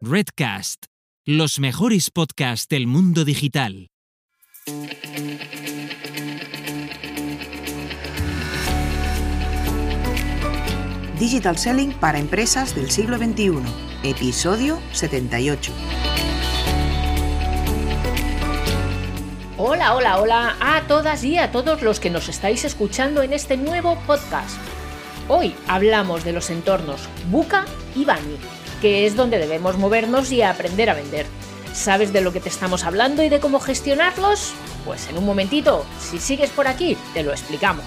Redcast, 0.00 0.84
los 1.26 1.58
mejores 1.58 2.12
podcasts 2.12 2.68
del 2.68 2.86
mundo 2.86 3.24
digital. 3.24 3.88
Digital 11.18 11.58
Selling 11.58 11.92
para 11.94 12.20
empresas 12.20 12.76
del 12.76 12.92
siglo 12.92 13.18
XXI, 13.18 13.54
episodio 14.04 14.78
78. 14.92 15.72
Hola, 19.56 19.96
hola, 19.96 20.20
hola 20.20 20.56
a 20.60 20.86
todas 20.86 21.24
y 21.24 21.38
a 21.38 21.50
todos 21.50 21.82
los 21.82 21.98
que 21.98 22.10
nos 22.10 22.28
estáis 22.28 22.64
escuchando 22.64 23.22
en 23.22 23.32
este 23.32 23.56
nuevo 23.56 23.98
podcast. 24.06 24.58
Hoy 25.26 25.56
hablamos 25.66 26.24
de 26.24 26.32
los 26.32 26.50
entornos 26.50 27.00
Buca 27.32 27.64
y 27.96 28.04
Bani, 28.04 28.38
que 28.80 29.06
es 29.06 29.16
donde 29.16 29.38
debemos 29.38 29.76
movernos 29.76 30.30
y 30.32 30.42
aprender 30.42 30.90
a 30.90 30.94
vender. 30.94 31.26
¿Sabes 31.72 32.12
de 32.12 32.20
lo 32.20 32.32
que 32.32 32.40
te 32.40 32.48
estamos 32.48 32.84
hablando 32.84 33.22
y 33.22 33.28
de 33.28 33.40
cómo 33.40 33.60
gestionarlos? 33.60 34.52
Pues 34.84 35.08
en 35.08 35.18
un 35.18 35.26
momentito, 35.26 35.84
si 36.00 36.18
sigues 36.18 36.50
por 36.50 36.66
aquí, 36.66 36.96
te 37.14 37.22
lo 37.22 37.30
explicamos. 37.30 37.84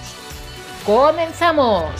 ¡Comenzamos! 0.86 1.90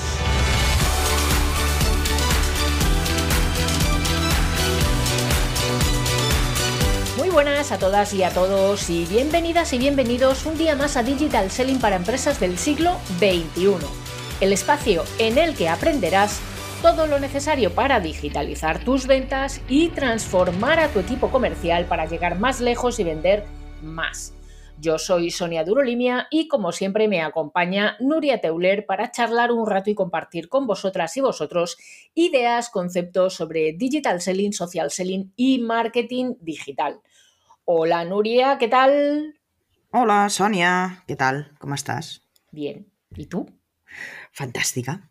Muy 7.17 7.31
buenas 7.31 7.73
a 7.73 7.79
todas 7.79 8.13
y 8.15 8.23
a 8.23 8.31
todos 8.31 8.91
y 8.91 9.05
bienvenidas 9.07 9.73
y 9.73 9.79
bienvenidos 9.79 10.47
un 10.47 10.59
día 10.59 10.77
más 10.77 10.97
a 10.97 11.03
Digital 11.03 11.51
Selling 11.51 11.79
para 11.79 11.97
empresas 11.97 12.41
del 12.41 12.59
siglo 12.59 12.97
XXI, 13.19 13.77
el 14.41 14.53
espacio 14.53 15.05
en 15.19 15.39
el 15.39 15.55
que 15.55 15.69
aprenderás 15.69 16.41
todo 16.83 17.07
lo 17.07 17.21
necesario 17.21 17.73
para 17.73 18.01
digitalizar 18.01 18.85
tus 18.85 19.07
ventas 19.07 19.63
y 19.69 19.91
transformar 19.91 20.81
a 20.81 20.89
tu 20.89 20.99
equipo 20.99 21.31
comercial 21.31 21.87
para 21.87 22.07
llegar 22.07 22.41
más 22.41 22.61
lejos 22.61 22.99
y 22.99 23.05
vender 23.05 23.45
más. 23.83 24.35
Yo 24.81 24.99
soy 24.99 25.31
Sonia 25.31 25.63
Durolimia 25.63 26.27
y 26.29 26.49
como 26.49 26.73
siempre 26.73 27.07
me 27.07 27.23
acompaña 27.23 27.97
Nuria 28.01 28.41
Teuler 28.41 28.85
para 28.85 29.13
charlar 29.13 29.53
un 29.53 29.65
rato 29.65 29.91
y 29.91 29.95
compartir 29.95 30.49
con 30.49 30.67
vosotras 30.67 31.17
y 31.17 31.21
vosotros 31.21 31.79
ideas, 32.15 32.69
conceptos 32.69 33.35
sobre 33.35 33.75
digital 33.75 34.21
selling, 34.21 34.53
social 34.53 34.91
selling 34.91 35.33
y 35.37 35.61
marketing 35.61 36.35
digital. 36.41 37.01
Hola 37.65 38.05
Nuria, 38.05 38.59
¿qué 38.59 38.67
tal? 38.67 39.39
Hola 39.93 40.29
Sonia, 40.29 41.05
¿qué 41.07 41.15
tal? 41.15 41.53
¿Cómo 41.61 41.77
estás? 41.77 42.23
Bien, 42.51 42.91
¿y 43.15 43.27
tú? 43.27 43.47
Fantástica. 44.33 45.11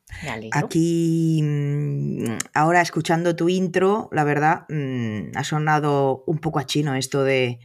Aquí, 0.51 1.41
mm, 1.43 2.37
ahora 2.55 2.81
escuchando 2.81 3.35
tu 3.35 3.49
intro, 3.49 4.09
la 4.11 4.23
verdad, 4.23 4.65
mm, 4.67 5.33
ha 5.35 5.43
sonado 5.43 6.23
un 6.25 6.39
poco 6.39 6.57
a 6.57 6.65
chino 6.65 6.95
esto 6.95 7.23
de, 7.23 7.59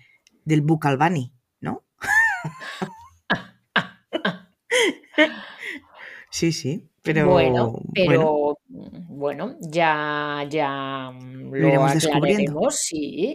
del 0.44 0.60
Book 0.60 0.86
Albani, 0.86 1.32
¿no? 1.60 1.86
sí, 6.30 6.52
sí, 6.52 6.90
pero 7.02 7.30
bueno, 7.30 7.80
pero 7.94 8.58
bueno, 8.68 9.56
ya, 9.60 10.46
ya 10.50 11.10
lo, 11.18 11.56
iremos 11.56 11.94
descubriendo. 11.94 12.70
sí. 12.70 13.34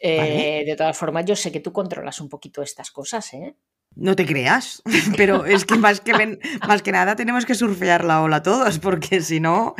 Eh, 0.00 0.16
Vale. 0.16 0.64
De 0.64 0.74
todas 0.76 0.98
formas, 0.98 1.24
yo 1.24 1.36
sé 1.36 1.52
que 1.52 1.60
tú 1.60 1.72
controlas 1.72 2.20
un 2.20 2.28
poquito 2.28 2.62
estas 2.62 2.90
cosas, 2.90 3.32
¿eh? 3.34 3.54
No 3.96 4.16
te 4.16 4.24
creas, 4.24 4.82
pero 5.16 5.44
es 5.44 5.64
que 5.64 5.76
más 5.76 6.00
que, 6.00 6.12
ven- 6.12 6.38
más 6.66 6.82
que 6.82 6.92
nada 6.92 7.16
tenemos 7.16 7.44
que 7.44 7.54
surfear 7.54 8.04
la 8.04 8.22
ola 8.22 8.42
todos, 8.42 8.78
porque 8.78 9.20
si 9.20 9.40
no, 9.40 9.74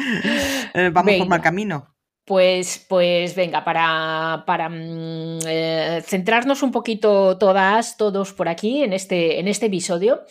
eh, 0.75 0.91
vamos 0.93 1.15
por 1.15 1.29
mal 1.29 1.41
camino. 1.43 1.95
Pues, 2.25 2.85
pues 2.89 3.35
venga, 3.35 3.65
para, 3.65 4.45
para 4.47 4.69
mm, 4.69 5.39
eh, 5.47 6.03
centrarnos 6.07 6.63
un 6.63 6.71
poquito 6.71 7.37
todas, 7.39 7.97
todos 7.97 8.33
por 8.33 8.49
aquí 8.49 8.85
en 8.85 8.93
este, 8.93 9.41
en 9.41 9.49
este 9.49 9.67
episodio, 9.67 10.23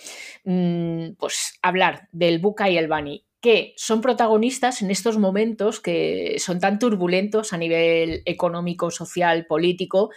mm, 0.45 1.11
pues 1.17 1.57
hablar 1.61 2.07
del 2.11 2.39
Buca 2.39 2.69
y 2.69 2.77
el 2.77 2.87
Bani, 2.87 3.25
que 3.41 3.73
son 3.77 4.01
protagonistas 4.01 4.81
en 4.81 4.91
estos 4.91 5.17
momentos 5.17 5.79
que 5.79 6.35
son 6.39 6.59
tan 6.59 6.77
turbulentos 6.77 7.53
a 7.53 7.57
nivel 7.57 8.21
económico, 8.25 8.91
social, 8.91 9.45
político 9.45 10.09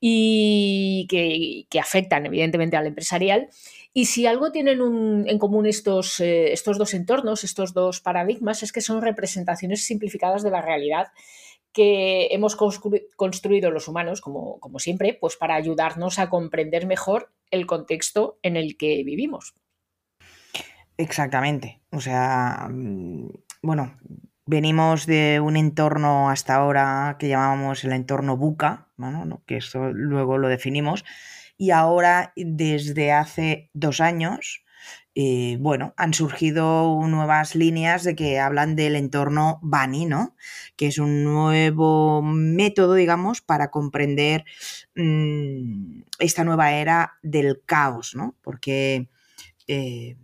y 0.00 1.06
que, 1.10 1.80
afectan 1.80 2.26
evidentemente 2.26 2.76
al 2.76 2.86
empresarial. 2.86 3.48
Y 3.92 4.04
si 4.04 4.26
algo 4.26 4.52
tienen 4.52 4.80
en 5.26 5.38
común 5.38 5.66
estos, 5.66 6.20
eh, 6.20 6.52
estos 6.52 6.78
dos 6.78 6.94
entornos, 6.94 7.42
estos 7.42 7.74
dos 7.74 8.00
paradigmas, 8.00 8.62
es 8.62 8.72
que 8.72 8.80
son 8.80 9.02
representaciones 9.02 9.84
simplificadas 9.84 10.42
de 10.44 10.50
la 10.50 10.62
realidad 10.62 11.08
que 11.72 12.28
hemos 12.30 12.56
constru- 12.56 13.06
construido 13.16 13.70
los 13.70 13.88
humanos, 13.88 14.20
como, 14.20 14.58
como 14.60 14.78
siempre, 14.78 15.14
pues 15.20 15.36
para 15.36 15.56
ayudarnos 15.56 16.18
a 16.18 16.28
comprender 16.28 16.86
mejor 16.86 17.32
el 17.50 17.66
contexto 17.66 18.38
en 18.42 18.56
el 18.56 18.76
que 18.76 19.02
vivimos. 19.04 19.54
Exactamente. 20.98 21.80
O 21.92 22.00
sea, 22.00 22.68
mm, 22.70 23.28
bueno, 23.62 23.96
venimos 24.46 25.06
de 25.06 25.40
un 25.40 25.56
entorno 25.56 26.28
hasta 26.28 26.56
ahora 26.56 27.16
que 27.20 27.28
llamábamos 27.28 27.84
el 27.84 27.92
entorno 27.92 28.36
buca, 28.36 28.88
¿no? 28.96 29.42
que 29.46 29.58
eso 29.58 29.90
luego 29.92 30.38
lo 30.38 30.48
definimos, 30.48 31.04
y 31.56 31.70
ahora 31.70 32.32
desde 32.36 33.12
hace 33.12 33.70
dos 33.74 34.00
años, 34.00 34.64
eh, 35.14 35.56
bueno, 35.60 35.94
han 35.96 36.14
surgido 36.14 36.98
nuevas 37.06 37.54
líneas 37.54 38.02
de 38.04 38.16
que 38.16 38.40
hablan 38.40 38.74
del 38.76 38.96
entorno 38.96 39.58
Bani, 39.62 40.06
¿no? 40.06 40.36
Que 40.76 40.86
es 40.88 40.98
un 40.98 41.24
nuevo 41.24 42.22
método, 42.22 42.94
digamos, 42.94 43.40
para 43.40 43.70
comprender 43.70 44.44
mm, 44.96 46.02
esta 46.20 46.44
nueva 46.44 46.72
era 46.72 47.14
del 47.22 47.62
caos, 47.66 48.14
¿no? 48.14 48.36
Porque 48.42 49.08
eh, 49.66 50.16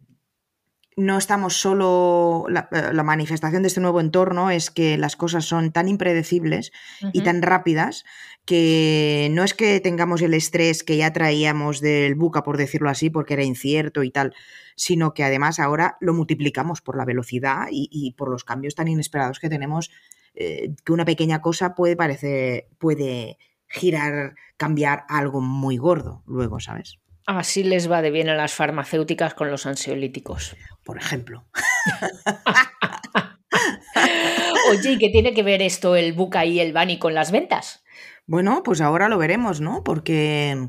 no 0.97 1.19
estamos 1.19 1.61
solo. 1.61 2.47
La, 2.49 2.69
la 2.71 3.03
manifestación 3.03 3.63
de 3.63 3.69
este 3.69 3.81
nuevo 3.81 4.01
entorno 4.01 4.51
es 4.51 4.71
que 4.71 4.97
las 4.99 5.17
cosas 5.17 5.45
son 5.45 5.73
tan 5.73 5.89
impredecibles 5.89 6.73
y 7.13 7.23
tan 7.23 7.43
rápidas 7.43 8.05
que 8.45 9.29
no 9.33 9.43
es 9.43 9.55
que 9.55 9.81
tengamos 9.81 10.21
el 10.23 10.35
estrés 10.35 10.85
que 10.85 10.97
ya 10.97 11.13
traíamos 11.13 11.81
del 11.81 12.15
buca, 12.15 12.43
por 12.43 12.57
decirlo 12.57 12.91
así, 12.91 13.09
porque 13.11 13.35
era 13.35 13.43
incierto 13.43 14.03
y 14.03 14.11
tal, 14.11 14.35
sino 14.77 15.15
que 15.15 15.25
además 15.25 15.59
ahora 15.59 15.97
lo 16.01 16.13
multiplicamos 16.13 16.81
por 16.83 16.97
la 16.97 17.05
velocidad 17.05 17.69
y, 17.71 17.89
y 17.91 18.13
por 18.13 18.29
los 18.29 18.45
cambios 18.45 18.75
tan 18.75 18.89
inesperados 18.89 19.41
que 19.41 19.49
tenemos, 19.49 19.91
eh, 20.35 20.75
que 20.85 20.93
una 20.93 21.05
pequeña 21.05 21.41
cosa 21.41 21.75
puede 21.75 21.97
parecer, 21.97 22.67
puede 22.79 23.39
girar, 23.69 24.35
cambiar 24.57 25.05
a 25.09 25.19
algo 25.19 25.41
muy 25.41 25.77
gordo 25.77 26.23
luego, 26.27 26.61
¿sabes? 26.61 26.99
Así 27.27 27.65
les 27.65 27.91
va 27.91 28.03
de 28.03 28.11
bien 28.11 28.29
a 28.29 28.35
las 28.35 28.53
farmacéuticas 28.53 29.35
con 29.35 29.51
los 29.51 29.67
ansiolíticos. 29.67 30.57
Por 30.85 30.99
ejemplo. 30.99 31.47
Oye, 34.71 34.93
¿y 34.93 34.99
qué 34.99 35.11
tiene 35.11 35.33
que 35.33 35.43
ver 35.43 35.63
esto, 35.63 35.97
el 35.97 36.13
Buca 36.13 36.45
y 36.45 36.61
el 36.61 36.73
Bani, 36.73 36.99
con 36.99 37.15
las 37.15 37.31
ventas? 37.31 37.83
Bueno, 38.27 38.63
pues 38.63 38.81
ahora 38.81 39.09
lo 39.09 39.19
veremos, 39.19 39.61
¿no? 39.61 39.83
Porque, 39.85 40.69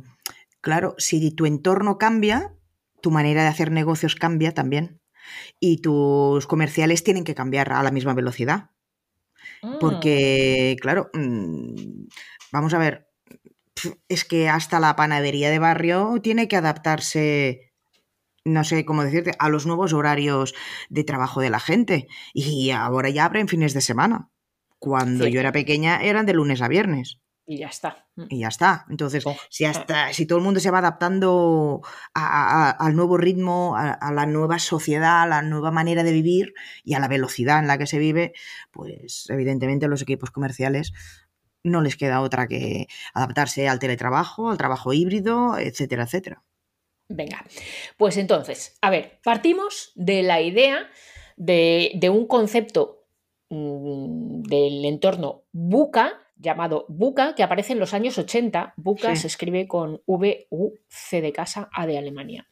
claro, 0.61 0.95
si 0.97 1.31
tu 1.31 1.45
entorno 1.45 1.97
cambia, 1.97 2.53
tu 3.01 3.11
manera 3.11 3.43
de 3.43 3.49
hacer 3.49 3.71
negocios 3.71 4.15
cambia 4.15 4.53
también. 4.53 5.01
Y 5.59 5.81
tus 5.81 6.47
comerciales 6.47 7.03
tienen 7.03 7.23
que 7.23 7.35
cambiar 7.35 7.73
a 7.73 7.83
la 7.83 7.91
misma 7.91 8.13
velocidad. 8.13 8.69
Mm, 9.61 9.79
Porque, 9.79 10.75
claro, 10.79 11.09
mm, 11.13 12.05
vamos 12.51 12.73
a 12.73 12.77
ver, 12.77 13.07
es 14.09 14.25
que 14.25 14.49
hasta 14.49 14.79
la 14.79 14.95
panadería 14.95 15.49
de 15.49 15.59
barrio 15.59 16.15
tiene 16.21 16.47
que 16.47 16.55
adaptarse, 16.57 17.73
no 18.43 18.63
sé 18.63 18.85
cómo 18.85 19.03
decirte, 19.03 19.31
a 19.39 19.49
los 19.49 19.65
nuevos 19.65 19.93
horarios 19.93 20.53
de 20.89 21.03
trabajo 21.03 21.41
de 21.41 21.49
la 21.49 21.59
gente. 21.59 22.07
Y 22.33 22.71
ahora 22.71 23.09
ya 23.09 23.25
abren 23.25 23.47
fines 23.47 23.73
de 23.73 23.81
semana. 23.81 24.29
Cuando 24.79 25.25
yo 25.27 25.39
era 25.39 25.51
pequeña 25.51 26.01
eran 26.03 26.25
de 26.25 26.33
lunes 26.33 26.61
a 26.61 26.67
viernes 26.67 27.19
y 27.47 27.59
ya 27.59 27.67
está. 27.67 28.05
Mm. 28.15 28.23
y 28.29 28.39
ya 28.39 28.47
está. 28.49 28.85
Entonces, 28.89 29.23
Oh, 29.25 29.35
si 29.49 29.65
ah. 29.65 29.69
hasta 29.71 30.13
si 30.13 30.25
todo 30.25 30.37
el 30.39 30.43
mundo 30.43 30.59
se 30.59 30.69
va 30.71 30.79
adaptando 30.79 31.81
a- 32.13 32.69
a- 32.69 32.71
al 32.71 32.95
nuevo 32.95 33.17
ritmo, 33.17 33.75
a, 33.77 33.91
a 33.93 34.11
la 34.11 34.25
nueva 34.25 34.59
sociedad, 34.59 35.21
a 35.23 35.27
la 35.27 35.41
nueva 35.41 35.71
manera 35.71 36.03
de 36.03 36.11
vivir 36.11 36.53
y 36.83 36.93
a 36.95 36.99
la 36.99 37.07
velocidad 37.07 37.59
en 37.59 37.67
la 37.67 37.77
que 37.77 37.87
se 37.87 37.99
vive, 37.99 38.33
pues 38.71 39.25
evidentemente 39.29 39.87
los 39.87 40.01
equipos 40.01 40.31
comerciales 40.31 40.91
no 41.65 41.81
les 41.81 41.97
queda 41.97 42.21
otra 42.21 42.47
que 42.47 42.87
adaptarse 43.13 43.67
al 43.67 43.79
teletrabajo, 43.79 44.49
al 44.49 44.57
trabajo 44.57 44.93
híbrido, 44.93 45.57
etcétera, 45.57 46.03
etcétera. 46.03 46.43
Venga, 47.09 47.45
pues 47.97 48.17
entonces, 48.17 48.77
a 48.81 48.89
ver, 48.89 49.19
partimos 49.23 49.91
de 49.95 50.23
la 50.23 50.41
idea 50.41 50.87
de, 51.37 51.91
de 51.95 52.09
un 52.09 52.25
concepto 52.27 53.03
mm, 53.49 54.41
del 54.43 54.85
entorno 54.85 55.43
buca, 55.51 56.13
llamado 56.37 56.85
buca, 56.89 57.35
que 57.35 57.43
aparece 57.43 57.73
en 57.73 57.79
los 57.79 57.93
años 57.93 58.17
80. 58.17 58.73
Buca 58.77 59.15
Sí. 59.15 59.21
se 59.21 59.27
escribe 59.27 59.67
con 59.67 60.01
V-U-C 60.05 61.21
de 61.21 61.31
casa, 61.31 61.69
A 61.71 61.85
de 61.87 61.97
Alemania. 61.97 62.47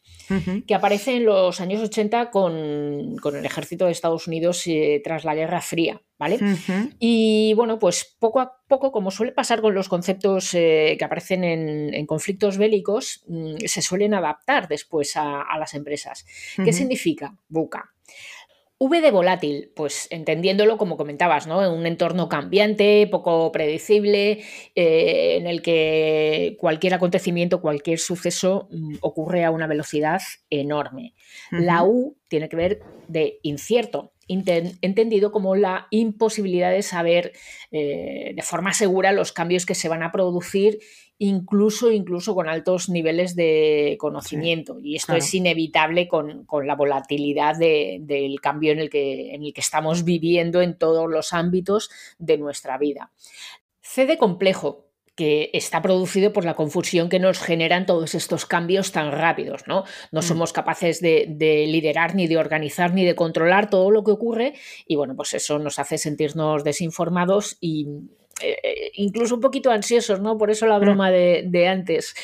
Que 0.67 0.75
aparece 0.75 1.15
en 1.15 1.25
los 1.25 1.59
años 1.61 1.81
80 1.81 2.31
con, 2.31 3.35
el 3.35 3.45
ejército 3.45 3.85
de 3.85 3.91
Estados 3.91 4.27
Unidos 4.27 4.63
eh, 4.67 5.01
tras 5.03 5.23
la 5.23 5.35
Guerra 5.35 5.61
Fría. 5.61 6.01
¿Vale? 6.19 6.39
Y 6.99 7.53
bueno, 7.55 7.79
pues 7.79 8.15
poco 8.17 8.39
a 8.39 8.61
poco, 8.69 8.93
como 8.93 9.11
suele 9.11 9.33
pasar 9.33 9.59
con 9.59 9.73
los 9.73 9.89
conceptos 9.89 10.53
eh, 10.53 10.95
que 10.97 11.03
aparecen 11.03 11.43
en, 11.43 12.05
conflictos 12.05 12.57
bélicos, 12.57 13.25
mm, 13.27 13.55
se 13.65 13.81
suelen 13.81 14.13
adaptar 14.13 14.69
después 14.69 15.17
a, 15.17 15.43
las 15.59 15.73
empresas. 15.73 16.25
¿Qué 16.63 16.71
significa 16.71 17.35
buca? 17.49 17.93
V 18.83 19.01
de 19.01 19.12
volátil, 19.12 19.71
pues 19.75 20.07
entendiéndolo 20.12 20.77
como 20.77 20.97
comentabas, 20.97 21.47
¿no? 21.47 21.63
En 21.63 21.71
un 21.71 21.85
entorno 21.85 22.27
cambiante, 22.30 23.07
poco 23.07 23.51
predecible, 23.51 24.44
eh, 24.75 25.38
en 25.38 25.47
el 25.47 25.62
que 25.62 26.57
cualquier 26.59 26.94
acontecimiento, 26.94 27.62
cualquier 27.62 28.00
suceso 28.00 28.68
mm, 28.71 28.95
ocurre 29.01 29.44
a 29.45 29.51
una 29.51 29.68
velocidad 29.68 30.21
enorme. 30.50 31.13
La 31.51 31.83
U 31.83 32.18
tiene 32.27 32.50
que 32.50 32.56
ver 32.56 32.81
de 33.07 33.39
incierto, 33.44 34.12
entendido 34.27 35.31
como 35.31 35.55
la 35.55 35.87
imposibilidad 35.89 36.71
de 36.71 36.81
saber 36.81 37.33
eh, 37.71 38.33
de 38.35 38.41
forma 38.41 38.73
segura 38.73 39.11
los 39.11 39.31
cambios 39.31 39.65
que 39.65 39.75
se 39.75 39.89
van 39.89 40.03
a 40.03 40.11
producir, 40.11 40.79
incluso, 41.17 41.91
incluso 41.91 42.35
con 42.35 42.47
altos 42.47 42.89
niveles 42.89 43.35
de 43.35 43.97
conocimiento. 43.99 44.79
y 44.81 44.95
esto 44.95 45.15
es 45.15 45.33
inevitable 45.33 46.07
con, 46.07 46.45
la 46.63 46.75
volatilidad 46.75 47.55
del 47.57 48.39
cambio 48.41 48.71
en 48.71 48.79
el, 48.79 48.89
que, 48.89 49.33
en 49.33 49.43
el 49.43 49.53
que 49.53 49.61
estamos 49.61 50.03
viviendo 50.03 50.61
en 50.61 50.77
todos 50.77 51.09
los 51.09 51.33
ámbitos 51.33 51.89
de 52.17 52.37
nuestra 52.37 52.77
vida. 52.77 53.11
C 53.81 54.05
de 54.05 54.17
complejo, 54.17 54.87
que 55.15 55.51
está 55.54 55.81
producido 55.81 56.33
por 56.33 56.45
la 56.45 56.56
confusión 56.56 57.10
que 57.10 57.19
nos 57.19 57.39
generan 57.39 57.86
todos 57.86 58.15
estos 58.15 58.45
cambios 58.45 58.92
tan 58.92 59.12
rápidos, 59.12 59.63
¿no? 59.68 59.83
No 60.12 60.19
mm. 60.21 60.24
somos 60.24 60.54
capaces 60.54 61.01
de, 61.01 61.27
liderar, 61.68 62.15
ni 62.15 62.27
de 62.27 62.38
organizar, 62.38 62.94
ni 62.94 63.06
de 63.06 63.15
controlar 63.15 63.69
todo 63.69 63.92
lo 63.92 64.04
que 64.04 64.12
ocurre, 64.12 64.54
y 64.88 64.95
bueno, 64.95 65.15
pues 65.15 65.33
eso 65.33 65.60
nos 65.60 65.77
hace 65.80 65.98
sentirnos 65.98 66.63
desinformados 66.63 67.57
y 67.62 67.88
eh, 68.42 68.57
eh, 68.63 68.92
incluso 68.95 69.36
un 69.36 69.42
poquito 69.42 69.69
ansiosos, 69.69 70.19
¿no? 70.19 70.38
Por 70.39 70.50
eso 70.50 70.65
la 70.65 70.80
mm. 70.80 70.81
broma 70.81 71.12
de, 71.12 71.68
antes. 71.68 72.16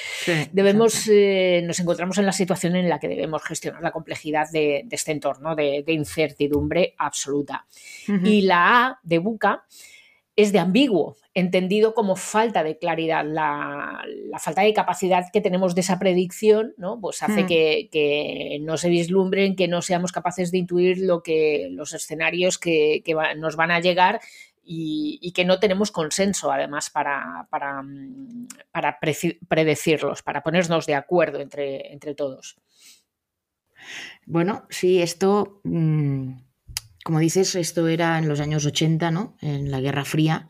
debemos, 0.52 1.08
eh, 1.08 1.62
nos 1.64 1.80
encontramos 1.80 2.18
en 2.18 2.26
la 2.26 2.32
situación 2.32 2.76
en 2.76 2.90
la 2.90 3.00
que 3.00 3.08
debemos 3.08 3.44
gestionar 3.44 3.84
la 3.84 3.92
complejidad 3.92 4.48
de, 4.52 4.88
este 4.90 5.12
entorno 5.12 5.56
de, 5.56 5.84
incertidumbre 5.88 6.96
absoluta. 6.98 7.68
Y 8.24 8.42
la 8.42 8.88
A 8.88 9.00
de 9.04 9.20
Buca 9.20 9.66
es 10.36 10.52
de 10.52 10.60
ambiguo, 10.60 11.18
entendido 11.40 11.94
como 11.94 12.16
falta 12.16 12.64
de 12.64 12.78
claridad. 12.78 13.26
La, 13.26 14.04
falta 14.40 14.62
de 14.62 14.74
capacidad 14.74 15.26
que 15.32 15.42
tenemos 15.42 15.76
de 15.76 15.82
esa 15.82 16.00
predicción, 16.00 16.74
¿no? 16.78 17.00
Pues 17.00 17.24
hace 17.24 17.44
hmm. 17.44 17.48
que, 17.48 18.60
no 18.62 18.78
se 18.78 18.90
vislumbren, 18.90 19.56
que 19.56 19.68
no 19.68 19.82
seamos 19.82 20.12
capaces 20.12 20.52
de 20.52 20.60
intuir 20.60 21.00
lo 21.00 21.24
que 21.24 21.68
los 21.72 21.94
escenarios 21.94 22.58
que, 22.58 23.04
nos 23.38 23.56
van 23.56 23.72
a 23.72 23.80
llegar 23.80 24.20
y, 24.64 25.32
que 25.34 25.46
no 25.46 25.60
tenemos 25.60 25.92
consenso, 25.92 26.52
además, 26.52 26.90
para, 26.90 27.48
para, 27.50 29.00
predecirlos, 29.48 30.22
para 30.22 30.44
ponernos 30.44 30.86
de 30.86 30.96
acuerdo 30.96 31.40
entre, 31.40 31.92
entre 31.92 32.14
todos. 32.14 32.58
Bueno, 34.26 34.66
sí, 34.70 35.02
esto. 35.02 35.62
Mm, 35.64 36.49
como 37.10 37.18
dices, 37.18 37.56
esto 37.56 37.88
era 37.88 38.20
en 38.20 38.30
los 38.30 38.40
años 38.40 38.68
80, 38.68 39.10
¿no? 39.10 39.36
En 39.42 39.72
la 39.72 39.82
Guerra 39.82 40.06
Fría. 40.06 40.48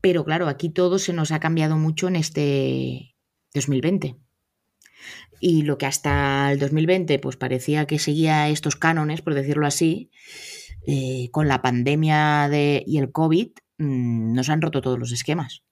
Pero 0.00 0.24
claro, 0.24 0.48
aquí 0.48 0.70
todo 0.70 0.98
se 0.98 1.12
nos 1.12 1.32
ha 1.32 1.38
cambiado 1.38 1.76
mucho 1.76 2.08
en 2.08 2.16
este 2.16 3.14
2020. 3.52 4.16
Y 5.38 5.64
lo 5.64 5.76
que 5.76 5.84
hasta 5.84 6.50
el 6.50 6.58
2020 6.58 7.18
pues 7.18 7.36
parecía 7.36 7.86
que 7.86 7.98
seguía 7.98 8.48
estos 8.48 8.74
cánones, 8.74 9.20
por 9.20 9.34
decirlo 9.34 9.66
así, 9.66 10.10
eh, 10.86 11.28
con 11.30 11.46
la 11.46 11.60
pandemia 11.60 12.48
de, 12.48 12.82
y 12.86 12.96
el 12.96 13.12
COVID 13.12 13.50
mm, 13.76 14.32
nos 14.32 14.48
han 14.48 14.62
roto 14.62 14.80
todos 14.80 14.98
los 14.98 15.12
esquemas. 15.12 15.62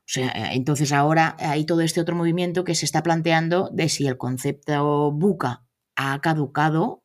O 0.00 0.06
sea, 0.06 0.52
entonces 0.52 0.90
ahora 0.90 1.36
hay 1.38 1.64
todo 1.64 1.82
este 1.82 2.00
otro 2.00 2.16
movimiento 2.16 2.64
que 2.64 2.74
se 2.74 2.86
está 2.86 3.04
planteando 3.04 3.70
de 3.72 3.88
si 3.88 4.08
el 4.08 4.18
concepto 4.18 5.12
buca 5.12 5.64
ha 5.94 6.20
caducado 6.20 7.03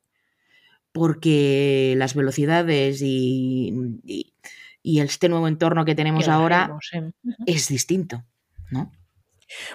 porque 0.91 1.93
las 1.97 2.15
velocidades 2.15 3.01
y, 3.01 3.73
y, 4.03 4.99
este 4.99 5.29
nuevo 5.29 5.47
entorno 5.47 5.85
que 5.85 5.95
tenemos 5.95 6.27
ahora 6.27 6.77
es 7.45 7.67
distinto, 7.67 8.23
¿no? 8.71 8.91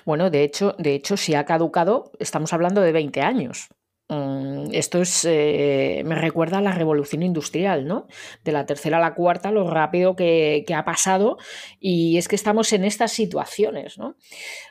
Bueno, 0.05 0.31
de 0.31 0.45
hecho, 0.45 0.75
de 0.79 0.95
hecho, 0.95 1.17
si 1.17 1.35
ha 1.35 1.45
caducado, 1.45 2.13
estamos 2.19 2.53
hablando 2.53 2.81
de 2.81 2.93
20 2.93 3.23
años. 3.23 3.69
Mm, 4.09 4.69
esto 4.73 5.01
es, 5.01 5.25
eh, 5.25 6.03
me 6.05 6.15
recuerda 6.15 6.59
a 6.59 6.63
la 6.63 6.73
revolución 6.73 7.23
industrial, 7.23 7.87
¿no? 7.87 8.07
De 8.45 8.53
la 8.53 8.67
tercera 8.67 8.99
a 8.99 9.01
la 9.01 9.15
cuarta, 9.15 9.51
lo 9.51 9.69
rápido 9.69 10.15
que, 10.15 10.65
ha 10.75 10.85
pasado 10.85 11.39
y 11.81 12.19
es 12.19 12.29
que 12.29 12.37
estamos 12.37 12.73
en 12.73 12.85
estas 12.85 13.13
situaciones, 13.13 13.99
¿no? 13.99 14.17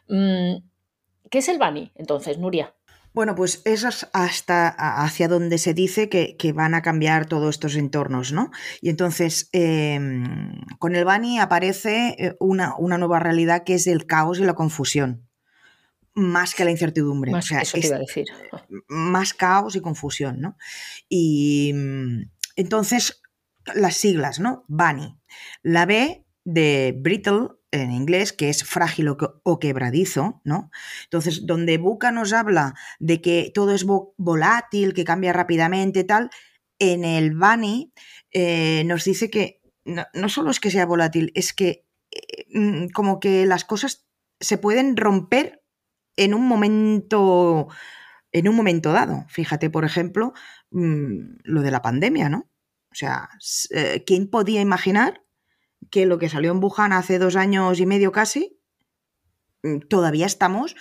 Mm, 0.07 0.57
¿Qué 1.29 1.39
es 1.39 1.49
el 1.49 1.57
Bani, 1.57 1.91
entonces, 1.95 2.37
Nuria? 2.37 2.75
Bueno, 3.13 3.36
pues 3.36 3.62
eso 3.65 3.88
es 3.89 4.07
hasta 4.12 4.68
hacia 4.68 5.27
donde 5.27 5.60
se 5.60 5.75
dice 5.75 6.10
que, 6.10 6.54
van 6.54 6.74
a 6.74 6.81
cambiar 6.81 7.27
todos 7.27 7.56
estos 7.56 7.75
entornos, 7.75 8.31
¿no? 8.31 8.50
Y 8.81 8.89
entonces, 8.89 9.50
em, 9.51 10.62
con 10.80 10.95
el 10.95 11.06
Bani 11.06 11.39
aparece 11.39 12.15
eh, 12.18 12.36
una, 12.39 12.75
nueva 12.80 13.19
realidad 13.19 13.63
que 13.63 13.75
es 13.75 13.86
el 13.86 14.07
caos 14.07 14.39
y 14.39 14.44
la 14.44 14.56
confusión, 14.56 15.27
más 16.15 16.56
que 16.56 16.65
la 16.65 16.71
incertidumbre. 16.71 17.31
Más, 17.31 17.51
eso 17.51 17.77
te 17.80 17.88
iba 17.88 17.98
a 17.98 18.00
decir. 18.00 18.25
Más 18.88 19.33
caos 19.33 19.75
y 19.75 19.81
confusión, 19.81 20.42
¿no? 20.42 20.57
Y 21.07 21.71
mm, 21.74 22.31
entonces, 22.56 23.21
las 23.75 23.95
siglas, 23.95 24.39
¿no? 24.39 24.65
Bani. 24.68 25.19
La 25.62 25.86
B 25.86 26.25
de 26.45 26.95
brittle 26.97 27.49
en 27.71 27.91
inglés, 27.91 28.33
que 28.33 28.49
es 28.49 28.63
frágil 28.63 29.09
o, 29.09 29.59
quebradizo, 29.59 30.41
¿no? 30.43 30.69
Entonces, 31.05 31.45
donde 31.45 31.77
Buca 31.77 32.11
nos 32.11 32.31
habla 32.31 32.75
de 32.99 33.19
que 33.21 33.51
todo 33.53 33.73
es 33.73 33.85
volátil, 33.85 34.93
que 34.93 35.03
cambia 35.03 35.33
rápidamente, 35.33 36.03
tal, 36.03 36.29
en 36.77 37.03
el 37.03 37.35
Bani 37.35 37.91
eh, 38.31 38.83
nos 38.85 39.05
dice 39.05 39.29
que 39.29 39.61
no, 39.85 40.29
solo 40.29 40.51
es 40.51 40.59
que 40.59 40.71
sea 40.71 40.85
volátil, 40.85 41.31
es 41.35 41.53
que 41.53 41.85
eh, 42.11 42.45
mm, 42.53 42.87
como 42.89 43.19
que 43.19 43.45
las 43.45 43.65
cosas 43.65 44.05
se 44.39 44.57
pueden 44.57 44.95
romper 44.95 45.63
en 46.15 46.33
un 46.33 46.47
momento 46.47 47.69
en 48.31 48.47
un 48.47 48.55
momento 48.55 48.91
dado. 48.91 49.25
Fíjate, 49.29 49.69
por 49.69 49.85
ejemplo, 49.85 50.33
mm, 50.71 51.37
lo 51.43 51.61
de 51.61 51.71
la 51.71 51.81
pandemia, 51.81 52.29
¿no? 52.29 52.49
O 52.91 52.95
sea, 52.95 53.29
eh, 53.71 54.03
¿quién 54.05 54.29
podía 54.29 54.61
imaginar 54.61 55.22
que 55.89 56.06
lo 56.06 56.18
que 56.18 56.30
salió 56.30 56.51
en 56.51 56.63
Wuhan 56.63 56.94
hace 56.94 57.19
dos 57.19 57.35
años 57.35 57.80
y 57.80 57.85
medio 57.85 58.12
casi, 58.12 58.60
mm, 59.63 59.79
todavía 59.89 60.25
estamos 60.25 60.75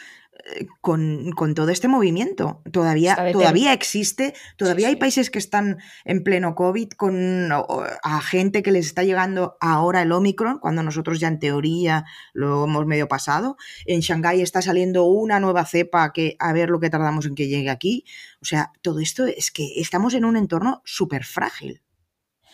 eh, 0.45 0.67
con, 0.81 1.55
todo 1.55 1.69
este 1.69 1.89
movimiento. 1.89 2.63
Todavía, 2.73 3.33
todavía 3.33 3.73
existe, 3.73 4.35
todavía 4.57 4.89
hay 4.89 4.97
países 4.97 5.31
que 5.31 5.39
están 5.39 5.79
en 6.05 6.25
pleno 6.25 6.55
COVID 6.55 6.91
con 6.91 7.51
a 7.53 8.21
gente 8.23 8.63
que 8.63 8.73
les 8.73 8.87
está 8.87 9.05
llegando 9.05 9.57
ahora 9.61 10.03
el 10.03 10.11
Omicron, 10.11 10.59
cuando 10.59 10.83
nosotros 10.83 11.21
ya 11.21 11.29
en 11.29 11.39
teoría 11.39 12.05
lo 12.33 12.65
hemos 12.65 12.87
medio 12.87 13.09
pasado. 13.09 13.57
En 13.87 14.01
Shanghái 14.01 14.41
está 14.41 14.63
saliendo 14.63 15.05
una 15.05 15.39
nueva 15.39 15.65
cepa 15.65 16.13
que 16.13 16.37
a 16.39 16.53
ver 16.53 16.71
lo 16.71 16.81
que 16.81 16.91
tardamos 16.91 17.27
en 17.27 17.35
que 17.35 17.49
llegue 17.49 17.71
aquí. 17.71 18.05
O 18.41 18.45
sea, 18.45 18.73
todo 18.81 18.99
esto 19.01 19.27
es 19.27 19.51
que 19.51 19.75
estamos 19.77 20.15
en 20.15 20.25
un 20.25 20.37
entorno 20.37 20.83
súper 20.85 21.25
frágil. 21.25 21.83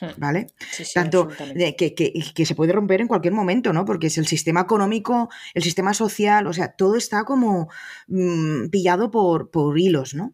Hmm. 0.01 0.07
¿Vale? 0.17 0.47
Tanto 0.95 1.29
que, 1.29 2.45
se 2.47 2.55
puede 2.55 2.73
romper 2.73 3.01
en 3.01 3.09
cualquier 3.09 3.35
momento, 3.35 3.73
¿no? 3.73 3.85
Porque 3.85 4.07
es 4.07 4.19
el 4.19 4.27
sistema 4.27 4.61
económico, 4.61 5.29
el 5.55 5.63
sistema 5.63 5.93
social, 5.93 6.47
o 6.47 6.53
sea, 6.53 6.73
todo 6.73 6.97
está 6.97 7.25
como 7.25 7.69
mm, 8.07 8.69
pillado 8.69 9.11
por, 9.11 9.51
por, 9.51 9.79
hilos, 9.79 10.15
¿no? 10.15 10.33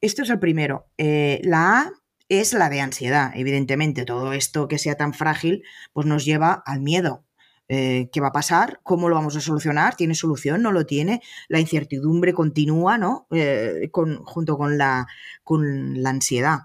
Esto 0.00 0.22
es 0.22 0.30
el 0.30 0.38
primero. 0.38 0.86
Eh, 0.98 1.40
la 1.42 1.80
A 1.80 1.92
es 2.28 2.52
la 2.52 2.68
de 2.68 2.80
ansiedad, 2.80 3.32
evidentemente. 3.34 4.04
Todo 4.04 4.32
esto 4.32 4.68
que 4.68 4.78
sea 4.78 4.96
tan 4.96 5.14
frágil, 5.14 5.62
pues 5.92 6.06
nos 6.06 6.24
lleva 6.24 6.62
al 6.64 6.80
miedo. 6.80 7.24
Eh, 7.68 8.08
¿Qué 8.12 8.20
va 8.20 8.28
a 8.28 8.32
pasar? 8.32 8.80
¿Cómo 8.84 9.08
lo 9.08 9.16
vamos 9.16 9.34
a 9.36 9.40
solucionar? 9.40 9.96
¿Tiene 9.96 10.14
solución? 10.14 10.62
¿No 10.62 10.70
lo 10.70 10.86
tiene? 10.86 11.20
La 11.48 11.58
incertidumbre 11.58 12.32
continúa, 12.32 12.98
¿no? 12.98 13.26
Eh, 13.32 13.90
junto 13.92 14.56
con 14.56 14.78
la, 14.78 15.06
con 15.42 16.00
la 16.02 16.10
ansiedad. 16.10 16.58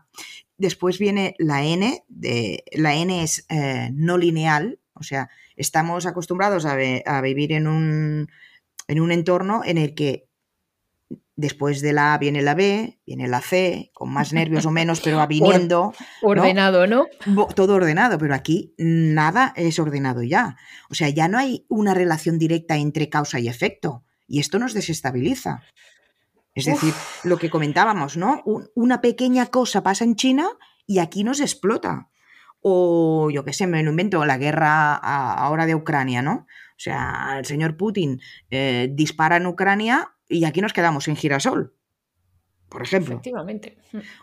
Después 0.62 1.00
viene 1.00 1.34
la 1.40 1.64
N, 1.64 2.04
de, 2.08 2.64
la 2.74 2.94
N 2.94 3.24
es 3.24 3.48
eh, 3.50 3.90
no 3.94 4.20
lineal, 4.20 4.80
o 4.94 5.02
sea, 5.02 5.32
estamos 5.56 6.06
acostumbrados 6.06 6.68
a, 6.68 7.22
vivir 7.22 7.52
en 7.52 7.66
un, 7.66 8.28
en 8.88 9.02
un 9.02 9.12
entorno 9.12 9.64
en 9.66 9.80
el 9.80 9.96
que 9.96 10.28
después 11.36 11.82
de 11.82 11.94
la 11.94 12.14
A 12.14 12.20
viene 12.20 12.44
la 12.44 12.54
B, 12.54 13.00
viene 13.08 13.28
la 13.28 13.42
C, 13.42 13.90
con 13.96 14.14
más 14.14 14.34
nervios 14.34 14.68
o 14.68 14.70
menos, 14.72 15.02
pero 15.02 15.18
va 15.18 15.26
viniendo. 15.40 15.96
ordenado, 16.22 16.86
¿no? 16.86 17.08
Todo 17.56 17.74
ordenado, 17.74 18.20
pero 18.20 18.36
aquí 18.36 18.76
nada 18.78 19.54
es 19.56 19.80
ordenado 19.80 20.22
ya. 20.22 20.58
O 20.92 20.94
sea, 20.94 21.10
ya 21.10 21.28
no 21.28 21.40
hay 21.40 21.66
una 21.70 21.96
relación 21.96 22.38
directa 22.38 22.78
entre 22.78 23.10
causa 23.10 23.40
y 23.40 23.48
efecto. 23.48 24.04
Y 24.28 24.40
esto 24.40 24.60
nos 24.60 24.76
desestabiliza. 24.76 25.64
Es 26.54 26.66
decir, 26.66 26.94
lo 27.24 27.38
que 27.38 27.50
comentábamos, 27.50 28.18
¿no? 28.18 28.44
una 28.76 29.02
pequeña 29.02 29.48
cosa 29.48 29.84
pasa 29.84 30.04
en 30.04 30.16
China 30.16 30.50
y 30.86 31.00
aquí 31.00 31.24
nos 31.24 31.40
explota. 31.40 32.10
O 32.60 33.30
yo 33.32 33.44
qué 33.44 33.54
sé, 33.54 33.68
me 33.68 33.82
lo 33.84 33.92
invento, 33.92 34.24
la 34.26 34.38
guerra 34.38 34.94
ahora 34.96 35.66
de 35.66 35.76
Ucrania, 35.76 36.22
¿no? 36.22 36.46
O 36.72 36.84
sea, 36.84 37.36
el 37.40 37.46
señor 37.46 37.78
Putin 37.78 38.22
eh, 38.50 38.90
dispara 38.92 39.38
en 39.38 39.48
Ucrania 39.48 40.16
y 40.28 40.46
aquí 40.46 40.62
nos 40.62 40.74
quedamos 40.74 41.06
sin 41.06 41.16
girasol 41.16 41.74
por 42.72 42.82
ejemplo. 42.82 43.16
Efectivamente. 43.16 43.78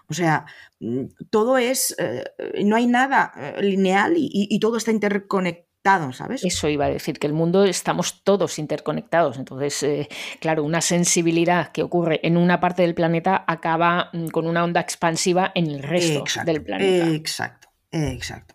O 0.08 0.14
sea, 0.14 0.46
mm, 0.80 1.04
todo 1.30 1.58
es, 1.58 1.94
eh, 1.98 2.24
no 2.64 2.76
hay 2.76 2.86
nada 2.86 3.30
eh, 3.36 3.62
lineal 3.62 4.14
y, 4.16 4.58
todo 4.58 4.78
está 4.78 4.90
interconectado, 4.90 5.67
¿sabes? 6.12 6.44
Eso 6.44 6.68
iba 6.68 6.86
a 6.86 6.90
decir, 6.90 7.18
que 7.18 7.26
el 7.26 7.32
mundo 7.32 7.64
estamos 7.64 8.22
todos 8.22 8.58
interconectados. 8.58 9.38
Entonces, 9.38 9.82
eh, 9.82 10.08
claro, 10.40 10.64
una 10.64 10.80
sensibilidad 10.80 11.72
que 11.72 11.82
ocurre 11.82 12.20
en 12.22 12.36
una 12.36 12.60
parte 12.60 12.82
del 12.82 12.94
planeta 12.94 13.44
acaba 13.46 14.10
mm, 14.12 14.28
con 14.28 14.46
una 14.46 14.64
onda 14.64 14.80
expansiva 14.80 15.50
en 15.54 15.66
el 15.68 15.82
resto 15.82 16.24
del 16.44 16.62
planeta. 16.62 17.08
Exacto, 17.08 17.68
exacto. 17.90 18.54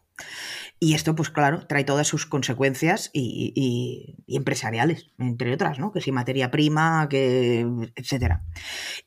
Y 0.80 0.96
esto, 0.96 1.16
pues 1.16 1.30
claro, 1.30 1.66
trae 1.66 1.86
todas 1.86 2.08
sus 2.08 2.26
consecuencias 2.26 3.10
y, 3.14 4.18
empresariales, 4.28 5.12
entre 5.18 5.54
otras, 5.54 5.80
¿no? 5.80 5.94
Que 5.94 6.02
si 6.02 6.12
materia 6.12 6.52
prima, 6.52 7.08
que 7.10 7.66
etcétera. 7.96 8.44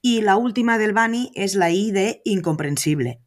Y 0.01 0.23
la 0.23 0.37
última 0.37 0.79
del 0.79 0.95
Bani 0.95 1.33
es 1.35 1.55
la 1.55 1.71
I 1.71 1.91
de 1.91 2.23
incomprensible. 2.25 3.21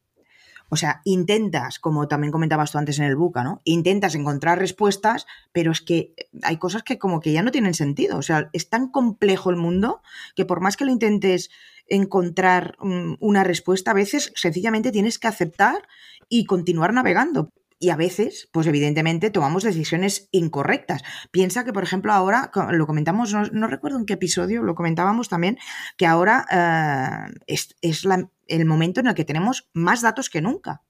O 0.69 0.75
sea, 0.75 1.01
intentas, 1.03 1.79
como 1.79 2.07
también 2.07 2.31
comentabas 2.31 2.71
tú 2.71 2.77
antes 2.77 2.99
en 2.99 3.05
el 3.05 3.15
Buca, 3.15 3.43
¿no? 3.43 3.61
Intentas 3.63 4.15
encontrar 4.15 4.59
respuestas, 4.59 5.25
pero 5.51 5.71
es 5.71 5.81
que 5.81 6.13
hay 6.43 6.57
cosas 6.57 6.83
que 6.83 6.99
como 6.99 7.19
que 7.19 7.31
ya 7.31 7.41
no 7.41 7.51
tienen 7.51 7.73
sentido. 7.73 8.17
O 8.17 8.21
sea, 8.21 8.49
es 8.53 8.69
tan 8.69 8.89
complejo 8.89 9.49
el 9.49 9.55
mundo 9.55 10.01
que 10.35 10.45
por 10.45 10.61
más 10.61 10.77
que 10.77 10.85
lo 10.85 10.91
intentes 10.91 11.49
encontrar 11.87 12.77
mm, 12.79 13.15
una 13.19 13.43
respuesta, 13.43 13.91
a 13.91 13.95
veces 13.95 14.31
sencillamente 14.35 14.91
tienes 14.91 15.17
que 15.17 15.27
aceptar 15.27 15.87
y 16.29 16.45
continuar 16.45 16.93
navegando 16.93 17.49
y 17.79 17.89
a 17.89 17.95
veces, 17.95 18.49
pues 18.51 18.67
evidentemente, 18.67 19.31
tomamos 19.31 19.63
decisiones 19.63 20.27
incorrectas. 20.31 21.01
Piensa 21.31 21.63
que, 21.63 21.71
por 21.71 21.83
ejemplo, 21.83 22.11
ahora, 22.11 22.51
lo 22.71 22.85
comentamos, 22.85 23.33
no, 23.53 23.67
recuerdo 23.67 23.97
en 23.97 24.05
qué 24.05 24.13
episodio, 24.13 24.63
lo 24.63 24.75
comentábamos 24.75 25.29
también, 25.29 25.57
que 25.97 26.05
ahora 26.05 26.45
eh, 26.51 27.33
es, 27.47 28.05
el 28.47 28.65
momento 28.65 28.99
en 28.99 29.07
el 29.07 29.15
que 29.15 29.23
tenemos 29.23 29.69
más 29.73 30.01
datos 30.01 30.29
que 30.29 30.41
nunca. 30.41 30.83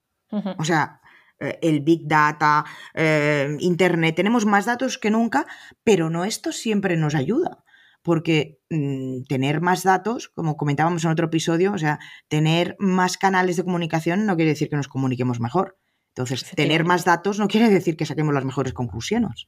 O 0.57 0.63
sea, 0.63 1.01
eh, 1.39 1.59
el 1.61 1.81
Big 1.81 2.07
Data, 2.07 2.65
eh, 2.93 3.55
Internet, 3.59 4.15
tenemos 4.15 4.45
más 4.45 4.65
datos 4.65 4.97
que 4.97 5.11
nunca, 5.11 5.45
pero 5.83 6.09
no 6.09 6.25
esto 6.25 6.51
siempre 6.51 6.97
nos 6.97 7.15
ayuda 7.15 7.63
porque 8.01 8.59
mm, 8.69 9.23
tener 9.27 9.59
más 9.59 9.83
datos, 9.83 10.29
como 10.29 10.55
comentábamos 10.55 11.03
en 11.03 11.11
otro 11.11 11.25
episodio, 11.27 11.73
o 11.73 11.77
sea, 11.77 11.99
tener 12.29 12.75
más 12.79 13.17
canales 13.17 13.57
de 13.57 13.65
comunicación 13.65 14.25
no 14.25 14.37
quiere 14.37 14.51
decir 14.51 14.69
que 14.69 14.77
nos 14.77 14.87
comuniquemos 14.87 15.39
mejor. 15.41 15.77
Entonces, 16.19 16.51
tener 16.53 16.83
más 16.83 17.05
datos 17.05 17.39
no 17.39 17.47
quiere 17.47 17.69
decir 17.69 17.95
que 17.95 18.05
saquemos 18.05 18.33
las 18.33 18.43
mejores 18.43 18.73
conclusiones 18.73 19.47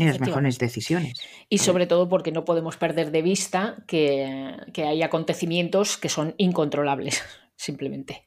ni 0.00 0.06
las 0.06 0.18
mejores 0.18 0.58
decisiones. 0.58 1.20
Y 1.48 1.58
sobre 1.58 1.86
todo 1.86 2.08
porque 2.08 2.32
no 2.32 2.44
podemos 2.44 2.76
perder 2.76 3.12
de 3.12 3.22
vista 3.22 3.76
que, 3.86 4.56
hay 4.76 5.02
acontecimientos 5.04 5.96
que 5.96 6.08
son 6.08 6.34
incontrolables, 6.36 7.22
simplemente. 7.56 8.26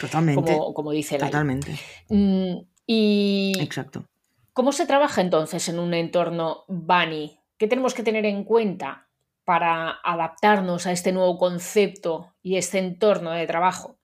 Totalmente. 0.00 0.58
Como, 0.74 0.90
dice 0.90 1.20
la 1.20 1.26
Totalmente. 1.26 1.78
Mm, 2.08 2.62
y. 2.84 3.52
Exacto. 3.60 4.04
¿Cómo 4.52 4.72
se 4.72 4.84
trabaja 4.84 5.20
entonces 5.20 5.68
en 5.68 5.78
un 5.78 5.94
entorno 5.94 6.64
BANI? 6.66 7.38
¿Qué 7.58 7.68
tenemos 7.68 7.94
que 7.94 8.02
tener 8.02 8.26
en 8.26 8.42
cuenta 8.42 9.08
para 9.44 10.00
adaptarnos 10.02 10.88
a 10.88 10.90
este 10.90 11.12
nuevo 11.12 11.38
concepto 11.38 12.34
y 12.42 12.56
este 12.56 12.78
entorno 12.78 13.30
de 13.30 13.46
trabajo? 13.46 13.97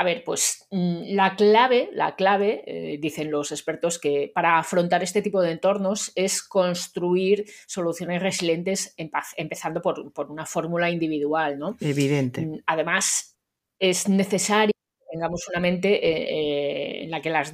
A 0.00 0.02
ver, 0.02 0.24
pues 0.24 0.66
mm, 0.70 1.14
la 1.14 1.36
clave, 1.36 1.90
la 1.92 2.16
clave, 2.16 2.64
eh, 2.66 2.96
dicen 2.98 3.30
los 3.30 3.52
expertos, 3.52 3.98
que 3.98 4.32
para 4.34 4.58
afrontar 4.58 5.02
este 5.02 5.20
tipo 5.20 5.42
de 5.42 5.50
entornos 5.50 6.10
es 6.14 6.42
construir 6.42 7.44
soluciones 7.66 8.22
resilientes 8.22 8.94
empezando 8.96 9.82
por, 9.82 10.30
una 10.30 10.46
fórmula 10.46 10.88
individual, 10.88 11.58
¿no? 11.58 11.76
Evidente. 11.82 12.46
Mm, 12.46 12.60
además, 12.64 13.36
es 13.78 14.08
necesario 14.08 14.72
que 14.72 15.04
tengamos 15.12 15.46
una 15.50 15.60
mente 15.60 15.92
eh, 15.96 16.22
eh, 16.30 17.04
en 17.04 17.10
la 17.10 17.20
que, 17.20 17.28
las 17.28 17.52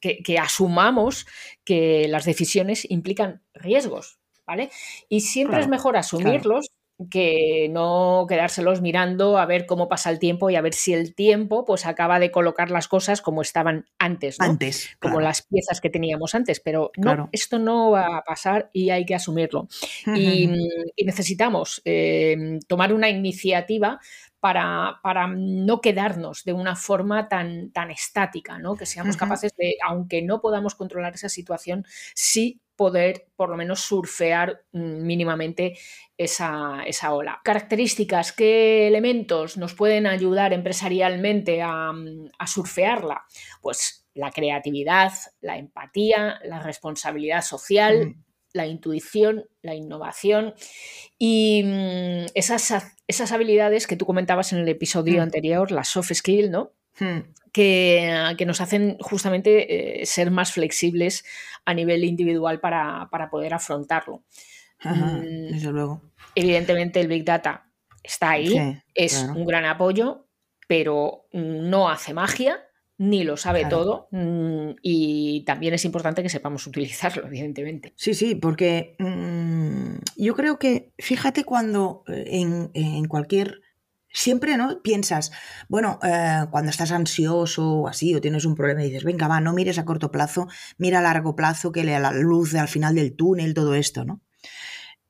que, 0.00 0.38
asumamos 0.38 1.26
que 1.64 2.08
las 2.08 2.24
decisiones 2.24 2.90
implican 2.90 3.42
riesgos, 3.52 4.20
¿vale? 4.46 4.70
Y 5.10 5.20
siempre 5.20 5.60
es 5.60 5.68
mejor 5.68 5.98
asumirlos 5.98 6.70
que 7.10 7.68
no 7.70 8.26
quedárselos 8.28 8.80
mirando 8.80 9.38
a 9.38 9.46
ver 9.46 9.66
cómo 9.66 9.88
pasa 9.88 10.10
el 10.10 10.18
tiempo 10.18 10.48
y 10.50 10.56
a 10.56 10.60
ver 10.60 10.74
si 10.74 10.92
el 10.92 11.14
tiempo 11.14 11.64
pues 11.64 11.86
acaba 11.86 12.20
de 12.20 12.30
colocar 12.30 12.70
las 12.70 12.86
cosas 12.86 13.20
como 13.20 13.42
estaban 13.42 13.86
antes, 13.98 14.38
¿no? 14.38 14.46
Antes. 14.46 14.90
Como 15.00 15.20
las 15.20 15.42
piezas 15.42 15.80
que 15.80 15.90
teníamos 15.90 16.34
antes, 16.34 16.60
pero 16.60 16.92
no, 16.96 17.28
esto 17.32 17.58
no 17.58 17.90
va 17.90 18.18
a 18.18 18.22
pasar 18.22 18.70
y 18.72 18.90
hay 18.90 19.04
que 19.04 19.14
asumirlo. 19.14 19.68
y, 20.16 20.50
necesitamos 21.04 21.82
eh, 21.84 22.58
tomar 22.66 22.94
una 22.94 23.10
iniciativa 23.10 24.00
para, 24.44 25.00
para, 25.02 25.26
no 25.26 25.80
quedarnos 25.80 26.44
de 26.44 26.52
una 26.52 26.76
forma 26.76 27.30
tan, 27.30 27.72
tan 27.72 27.90
estática, 27.90 28.58
¿no? 28.58 28.76
que 28.76 28.84
seamos 28.84 29.16
capaces 29.16 29.54
de, 29.56 29.78
aunque 29.82 30.20
no 30.20 30.42
podamos 30.42 30.74
controlar 30.74 31.14
esa 31.14 31.30
situación, 31.30 31.86
sí 32.14 32.60
poder 32.76 33.26
por 33.36 33.48
lo 33.48 33.56
menos 33.56 33.80
surfear 33.80 34.60
mm, 34.72 35.06
mínimamente 35.06 35.78
esa, 36.18 36.84
ola. 37.10 37.40
Características, 37.42 38.32
¿qué 38.32 38.86
elementos 38.86 39.56
nos 39.56 39.72
pueden 39.72 40.06
ayudar 40.06 40.52
empresarialmente 40.52 41.62
a, 41.62 41.94
mm, 41.94 42.28
surfearla? 42.46 43.24
Pues 43.62 44.06
la 44.12 44.30
creatividad, 44.30 45.10
la 45.40 45.56
empatía, 45.56 46.38
la 46.44 46.60
responsabilidad 46.60 47.40
social, 47.40 48.14
la 48.52 48.66
intuición, 48.66 49.46
la 49.62 49.74
innovación 49.74 50.52
y 51.18 51.62
mm, 51.64 52.26
esas, 52.34 52.93
esas, 53.06 53.32
habilidades 53.32 53.86
que 53.86 53.96
tú 53.96 54.06
comentabas 54.06 54.52
en 54.52 54.60
el 54.60 54.68
episodio 54.68 55.22
anterior, 55.22 55.70
la 55.70 55.84
soft 55.84 56.12
skill, 56.12 56.50
¿no? 56.50 56.72
Que, 57.52 58.34
que, 58.38 58.46
nos 58.46 58.60
hacen 58.60 58.98
justamente 59.00 60.00
eh, 60.00 60.06
ser 60.06 60.30
más 60.30 60.52
flexibles 60.52 61.24
a 61.64 61.74
nivel 61.74 62.04
individual 62.04 62.60
para, 62.60 63.08
poder 63.30 63.54
afrontarlo. 63.54 64.22
Mm, 64.82 65.52
desde 65.52 65.72
luego. 65.72 66.02
Evidentemente 66.34 67.00
el 67.00 67.08
Big 67.08 67.24
Data 67.24 67.66
está 68.02 68.30
ahí, 68.30 68.80
es 68.94 69.22
un 69.22 69.46
gran 69.46 69.64
apoyo, 69.64 70.26
pero 70.68 71.26
no 71.32 71.88
hace 71.88 72.14
magia, 72.14 72.64
ni 72.96 73.24
lo 73.24 73.36
sabe 73.36 73.66
todo, 73.66 74.08
mm, 74.12 74.76
y 74.82 75.44
también 75.44 75.74
es 75.74 75.84
importante 75.84 76.22
que 76.22 76.28
sepamos 76.28 76.66
utilizarlo, 76.66 77.26
evidentemente. 77.26 77.92
Sí, 77.96 78.14
sí, 78.14 78.34
porque 78.34 78.96
mm, 78.98 79.96
yo 80.16 80.34
creo 80.34 80.58
que, 80.58 80.92
fíjate 80.98 81.44
cuando 81.44 82.04
eh, 82.08 82.68
en 82.72 83.04
cualquier 83.06 83.60
siempre, 84.14 84.56
¿no? 84.56 84.80
Piensas, 84.80 85.32
bueno, 85.68 85.98
eh, 86.02 86.46
cuando 86.50 86.70
estás 86.70 86.92
ansioso 86.92 87.68
o 87.68 87.88
así, 87.88 88.14
o 88.14 88.20
tienes 88.20 88.46
un 88.46 88.54
problema 88.54 88.82
y 88.82 88.86
dices, 88.86 89.04
venga, 89.04 89.28
va, 89.28 89.40
no 89.40 89.52
mires 89.52 89.78
a 89.78 89.84
corto 89.84 90.10
plazo, 90.10 90.46
mira 90.78 91.00
a 91.00 91.02
largo 91.02 91.36
plazo, 91.36 91.72
que 91.72 91.84
lea 91.84 91.98
la 91.98 92.12
luz 92.12 92.54
al 92.54 92.68
final 92.68 92.94
del 92.94 93.14
túnel, 93.14 93.52
todo 93.52 93.74
esto, 93.74 94.04
¿no? 94.04 94.22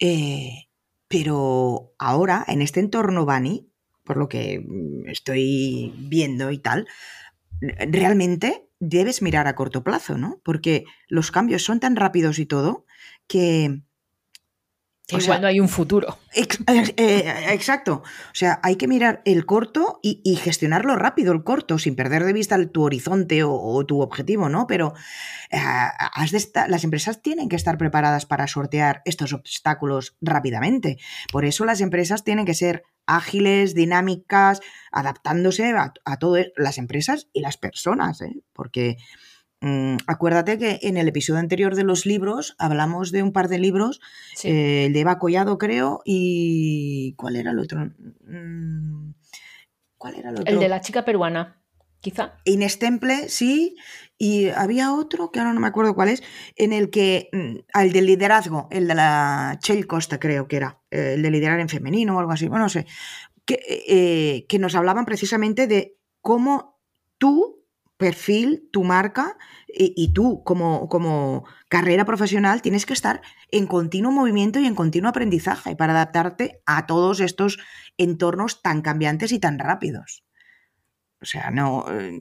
Eh, 0.01 0.69
pero 1.07 1.93
ahora, 1.99 2.45
en 2.49 2.63
este 2.63 2.81
entorno 2.81 3.27
Bani, 3.27 3.69
por 4.05 4.17
lo 4.17 4.29
que 4.29 4.59
mm, 4.59 5.09
estoy 5.09 5.95
viendo 5.99 6.51
y 6.51 6.59
tal, 6.59 6.89
realmente 7.61 8.69
debes 8.81 9.23
mirar 9.23 9.47
a 9.47 9.55
corto 9.55 9.85
plazo, 9.85 10.19
¿no? 10.19 10.41
Porque 10.45 10.85
los 11.09 11.31
cambios 11.31 11.63
son 11.63 11.81
tan 11.81 11.97
rápidos 11.97 12.39
y 12.39 12.47
todo 12.47 12.87
que 13.27 13.83
igual 15.09 15.41
no 15.43 15.47
hay 15.47 15.61
un 15.61 15.69
futuro. 15.69 16.19
Eh, 16.35 16.49
eh, 16.97 17.47
exacto. 17.51 18.03
O 18.05 18.35
sea, 18.35 18.59
hay 18.63 18.77
que 18.77 18.89
mirar 18.89 19.21
el 19.25 19.45
corto 19.45 20.01
y, 20.03 20.37
gestionarlo 20.37 20.97
rápido, 20.97 21.33
el 21.33 21.45
corto, 21.45 21.79
sin 21.79 21.95
perder 21.95 22.25
de 22.25 22.33
vista 22.33 22.59
tu 22.67 22.83
horizonte 22.83 23.43
o, 23.45 23.85
tu 23.87 24.01
objetivo, 24.01 24.49
¿no? 24.49 24.67
Pero 24.67 24.95
eh, 25.51 25.59
has 25.59 26.31
de 26.31 26.43
las 26.69 26.85
empresas 26.85 27.23
tienen 27.23 27.49
que 27.49 27.57
estar 27.57 27.77
preparadas 27.79 28.27
para 28.27 28.47
sortear 28.47 29.03
estos 29.05 29.33
obstáculos 29.33 30.17
rápidamente. 30.21 30.99
Por 31.31 31.45
eso 31.45 31.65
las 31.65 31.81
empresas 31.81 32.25
tienen 32.25 32.47
que 32.47 32.55
ser 32.55 32.85
ágiles, 33.07 33.75
dinámicas, 33.75 34.61
adaptándose 34.91 35.71
a, 35.73 35.93
a 36.05 36.17
todas 36.19 36.47
las 36.57 36.79
empresas 36.79 37.29
y 37.33 37.41
las 37.41 37.59
personas, 37.59 38.23
¿eh? 38.23 38.43
porque 38.55 38.97
Mm, 39.65 39.97
acuérdate 40.07 40.59
que 40.59 40.79
en 40.83 40.99
el 40.99 41.09
episodio 41.09 41.41
anterior 41.41 41.75
de 41.75 41.85
los 41.85 42.05
libros 42.05 42.55
hablamos 42.59 43.13
de 43.13 43.23
un 43.23 43.33
par 43.33 43.49
de 43.49 43.59
libros, 43.59 43.99
eh, 44.43 44.85
el 44.87 44.93
de 44.93 45.01
Eva 45.01 45.19
Collado 45.19 45.57
creo, 45.57 46.03
y 46.05 47.15
¿cuál 47.17 47.37
era 47.37 47.53
el 47.53 47.59
otro? 47.59 47.91
Mm, 48.27 49.15
¿Cuál 49.97 50.17
era 50.17 50.29
el 50.29 50.41
otro? 50.41 50.53
El 50.53 50.61
de 50.61 50.69
la 50.69 50.83
chica 50.83 51.07
peruana, 51.07 51.63
quizá. 52.01 52.35
Inés 52.45 52.79
Temple, 52.79 53.31
sí, 53.31 53.77
y 54.19 54.49
había 54.49 54.93
otro, 54.93 55.31
que 55.31 55.39
ahora 55.39 55.55
no 55.55 55.61
me 55.61 55.69
acuerdo 55.69 55.95
cuál 55.95 56.11
es, 56.11 56.23
en 56.57 56.75
el 56.75 56.91
que, 56.91 57.31
mm, 57.33 57.61
al 57.73 57.91
del 57.91 58.05
liderazgo, 58.05 58.69
el 58.71 58.87
de 58.87 58.95
la 58.95 59.59
Chell 59.63 59.87
Costa 59.87 60.21
creo 60.21 60.47
que 60.47 60.57
era, 60.57 60.83
el 60.91 61.23
de 61.23 61.31
liderar 61.31 61.59
en 61.61 61.71
femenino 61.71 62.15
o 62.15 62.21
algo 62.21 62.33
así, 62.33 62.49
bueno, 62.49 62.67
no 62.67 62.69
sé, 62.69 62.85
que, 63.47 63.61
eh, 63.89 64.45
que 64.47 64.59
nos 64.59 64.75
hablaban 64.75 65.07
precisamente 65.07 65.67
de 65.67 65.97
cómo 66.21 66.79
tú 67.17 67.64
perfil, 68.05 68.69
tu 68.71 68.85
marca 68.85 69.39
y, 69.67 70.13
tú 70.13 70.45
como, 70.45 70.91
como, 70.91 71.47
carrera 71.71 72.05
profesional 72.05 72.61
tienes 72.61 72.85
que 72.85 72.93
estar 72.93 73.23
en 73.51 73.67
continuo 73.67 74.13
movimiento 74.13 74.61
y 74.61 74.67
en 74.67 74.75
continuo 74.75 75.09
aprendizaje 75.09 75.75
para 75.75 75.95
adaptarte 75.95 76.61
a 76.67 76.85
todos 76.85 77.21
estos 77.21 77.59
entornos 77.97 78.61
tan 78.61 78.83
cambiantes 78.83 79.33
y 79.33 79.39
tan 79.39 79.59
rápidos. 79.59 80.23
O 81.23 81.25
sea, 81.25 81.51
no... 81.51 81.87
Eh, 81.91 82.21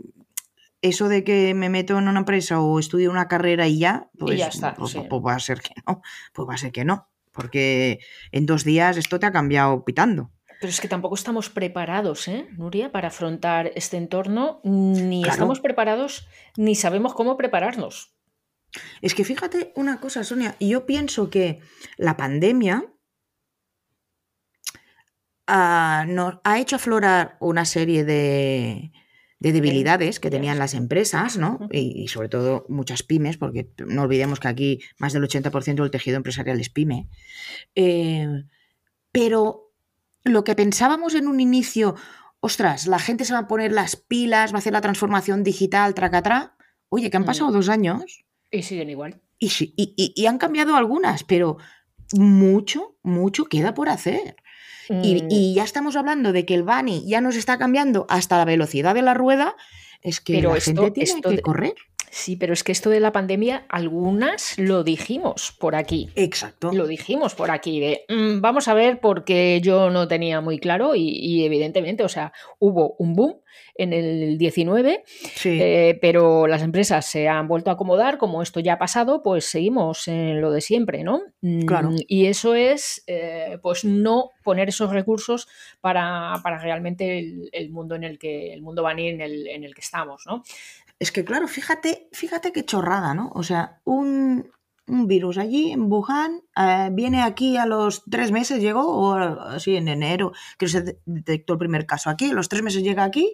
eso 0.82 1.10
de 1.10 1.26
que 1.26 1.54
me 1.54 1.68
meto 1.68 1.98
en 1.98 2.08
una 2.08 2.20
empresa 2.20 2.62
o 2.62 2.80
estudio 2.80 3.12
una 3.12 3.28
carrera 3.28 3.68
y 3.68 3.80
ya, 3.80 4.10
pues, 4.18 4.40
pues, 4.78 4.98
pues, 5.10 5.22
va 5.26 5.36
a 5.36 5.40
ser 5.40 5.62
que 5.62 5.74
no, 5.86 6.02
pues 6.34 6.48
va 6.48 6.54
a 6.54 6.58
ser 6.58 6.72
que 6.72 6.86
no, 6.86 7.10
porque 7.32 8.00
en 8.32 8.46
dos 8.46 8.64
días 8.64 8.96
esto 8.96 9.20
te 9.20 9.26
ha 9.26 9.32
cambiado 9.32 9.84
pitando. 9.84 10.32
Pero 10.64 10.72
es 10.72 10.80
que 10.80 10.88
tampoco 10.88 11.16
estamos 11.16 11.50
preparados, 11.50 12.26
¿eh, 12.30 12.48
Nuria, 12.56 12.90
para 12.90 13.10
afrontar 13.10 13.74
este 13.76 13.98
entorno, 13.98 14.62
ni 14.64 15.28
estamos 15.28 15.60
preparados, 15.60 16.26
ni 16.56 16.74
sabemos 16.76 17.14
cómo 17.14 17.36
prepararnos. 17.36 18.16
Es 19.02 19.14
que 19.14 19.26
fíjate 19.26 19.74
una 19.76 20.00
cosa, 20.00 20.24
Sonia, 20.24 20.56
yo 20.62 20.86
pienso 20.86 21.30
que 21.30 21.60
la 21.98 22.16
pandemia 22.16 22.86
ah, 25.48 26.06
nos 26.08 26.36
ha 26.46 26.60
hecho 26.62 26.78
aflorar 26.78 27.36
una 27.42 27.66
serie 27.66 28.06
de, 28.06 28.94
debilidades 29.40 30.22
que 30.22 30.32
tenían 30.32 30.60
las 30.60 30.76
empresas, 30.76 31.36
¿no? 31.36 31.60
Y, 31.74 32.08
sobre 32.08 32.30
todo 32.30 32.66
muchas 32.70 33.04
pymes, 33.04 33.36
porque 33.36 33.70
no 33.86 34.04
olvidemos 34.04 34.40
que 34.40 34.48
aquí 34.48 34.80
más 34.98 35.12
del 35.12 35.24
80% 35.24 35.82
del 35.82 35.92
tejido 35.92 36.16
empresarial 36.16 36.62
es 36.62 36.70
pyme. 36.70 37.10
Eh, 37.76 38.46
pero 39.12 39.63
lo 40.24 40.44
que 40.44 40.56
pensábamos 40.56 41.16
en 41.16 41.28
un 41.28 41.40
inicio, 41.40 41.96
ostras, 42.40 42.88
la 42.88 43.00
gente 43.00 43.26
se 43.26 43.34
va 43.34 43.40
a 43.40 43.48
poner 43.48 43.72
las 43.72 43.96
pilas, 43.96 44.52
va 44.52 44.58
a 44.58 44.60
hacer 44.60 44.74
la 44.74 44.82
transformación 44.82 45.44
digital, 45.44 45.94
tracatrá. 45.94 46.56
Oye, 46.90 47.10
que 47.10 47.18
han 47.18 47.26
pasado 47.26 47.50
mm. 47.50 47.54
dos 47.54 47.70
años. 47.70 48.26
Y 48.52 48.64
siguen 48.64 48.90
igual. 48.90 49.22
Y, 49.40 49.52
y, 50.16 50.26
han 50.26 50.38
cambiado 50.38 50.76
algunas, 50.76 51.24
pero 51.24 51.58
mucho, 52.14 52.98
mucho 53.04 53.46
queda 53.46 53.74
por 53.74 53.90
hacer. 53.90 54.38
Y, 54.90 55.24
mm. 55.24 55.56
ya 55.56 55.64
estamos 55.64 55.96
hablando 55.96 56.32
de 56.32 56.46
que 56.46 56.56
el 56.56 56.64
Bani 56.64 57.04
ya 57.06 57.20
nos 57.20 57.36
está 57.36 57.58
cambiando 57.58 58.06
hasta 58.10 58.38
la 58.38 58.46
velocidad 58.46 58.94
de 58.94 59.02
la 59.02 59.14
rueda. 59.14 59.56
Es 60.04 60.20
que 60.20 60.42
la 60.42 60.60
gente 60.60 60.92
tiene 60.92 61.22
que 61.22 61.42
correr. 61.42 61.76
Sí, 62.14 62.36
pero 62.36 62.54
es 62.54 62.64
que 62.64 62.72
esto 62.72 62.92
de 62.92 63.00
la 63.00 63.12
pandemia, 63.12 63.66
algunas 63.70 64.56
lo 64.60 64.84
dijimos 64.84 65.52
por 65.60 65.76
aquí. 65.76 66.12
Exacto. 66.14 66.72
Lo 66.72 66.86
dijimos 66.86 67.34
por 67.34 67.50
aquí 67.50 67.80
de, 67.80 68.06
mm, 68.08 68.40
vamos 68.40 68.68
a 68.68 68.76
ver 68.76 69.00
porque 69.00 69.60
yo 69.64 69.90
no 69.90 70.08
tenía 70.08 70.40
muy 70.40 70.60
claro 70.60 70.94
y, 70.94 71.44
evidentemente, 71.44 72.04
o 72.04 72.10
sea, 72.10 72.32
hubo 72.60 72.96
un 73.00 73.16
boom 73.16 73.43
en 73.76 73.94
el 73.94 74.38
19, 74.38 75.04
eh, 75.46 75.98
pero 76.02 76.48
las 76.48 76.62
empresas 76.62 77.06
se 77.06 77.28
han 77.28 77.48
vuelto 77.48 77.70
a 77.70 77.74
acomodar, 77.74 78.18
como 78.18 78.42
esto 78.42 78.60
ya 78.60 78.74
ha 78.74 78.78
pasado, 78.80 79.24
pues 79.24 79.46
seguimos 79.46 80.08
en 80.08 80.42
lo 80.42 80.52
de 80.52 80.62
siempre, 80.62 81.04
¿no? 81.04 81.22
Claro. 81.66 81.92
Mm, 81.92 81.98
y 82.08 82.28
eso 82.28 82.56
es, 82.56 83.04
eh, 83.08 83.58
pues 83.62 83.86
no 83.86 84.32
poner 84.44 84.70
esos 84.70 84.92
recursos 84.92 85.48
para, 85.82 86.42
realmente 86.62 87.50
el, 87.52 87.70
mundo 87.70 87.96
en 87.96 88.04
el 88.04 88.20
que, 88.20 88.54
el 88.54 88.62
mundo 88.62 88.84
van 88.84 89.00
en 89.00 89.22
el, 89.22 89.48
en 89.48 89.64
el 89.64 89.74
que 89.74 89.82
estamos, 89.82 90.24
¿no? 90.26 90.44
Es 91.00 91.12
que, 91.12 91.26
claro, 91.26 91.48
fíjate, 91.48 92.08
fíjate 92.12 92.52
qué 92.52 92.64
chorrada, 92.64 93.14
¿no? 93.14 93.32
O 93.36 93.44
sea, 93.44 93.82
un, 93.84 94.50
virus 94.86 95.38
allí 95.38 95.72
en 95.72 95.92
Wuhan 95.92 96.42
eh, 96.56 96.90
viene 96.92 97.22
aquí 97.22 97.58
a 97.58 97.66
los 97.66 98.04
tres 98.10 98.32
meses, 98.32 98.62
llegó, 98.62 98.86
o 98.86 99.16
así 99.16 99.76
en 99.76 99.88
enero, 99.88 100.34
que 100.58 100.68
se 100.68 101.00
detectó 101.06 101.54
el 101.54 101.60
primer 101.60 101.86
caso 101.86 102.10
aquí, 102.10 102.32
a 102.32 102.34
los 102.34 102.50
tres 102.50 102.64
meses 102.64 102.84
llega 102.84 103.04
aquí, 103.04 103.34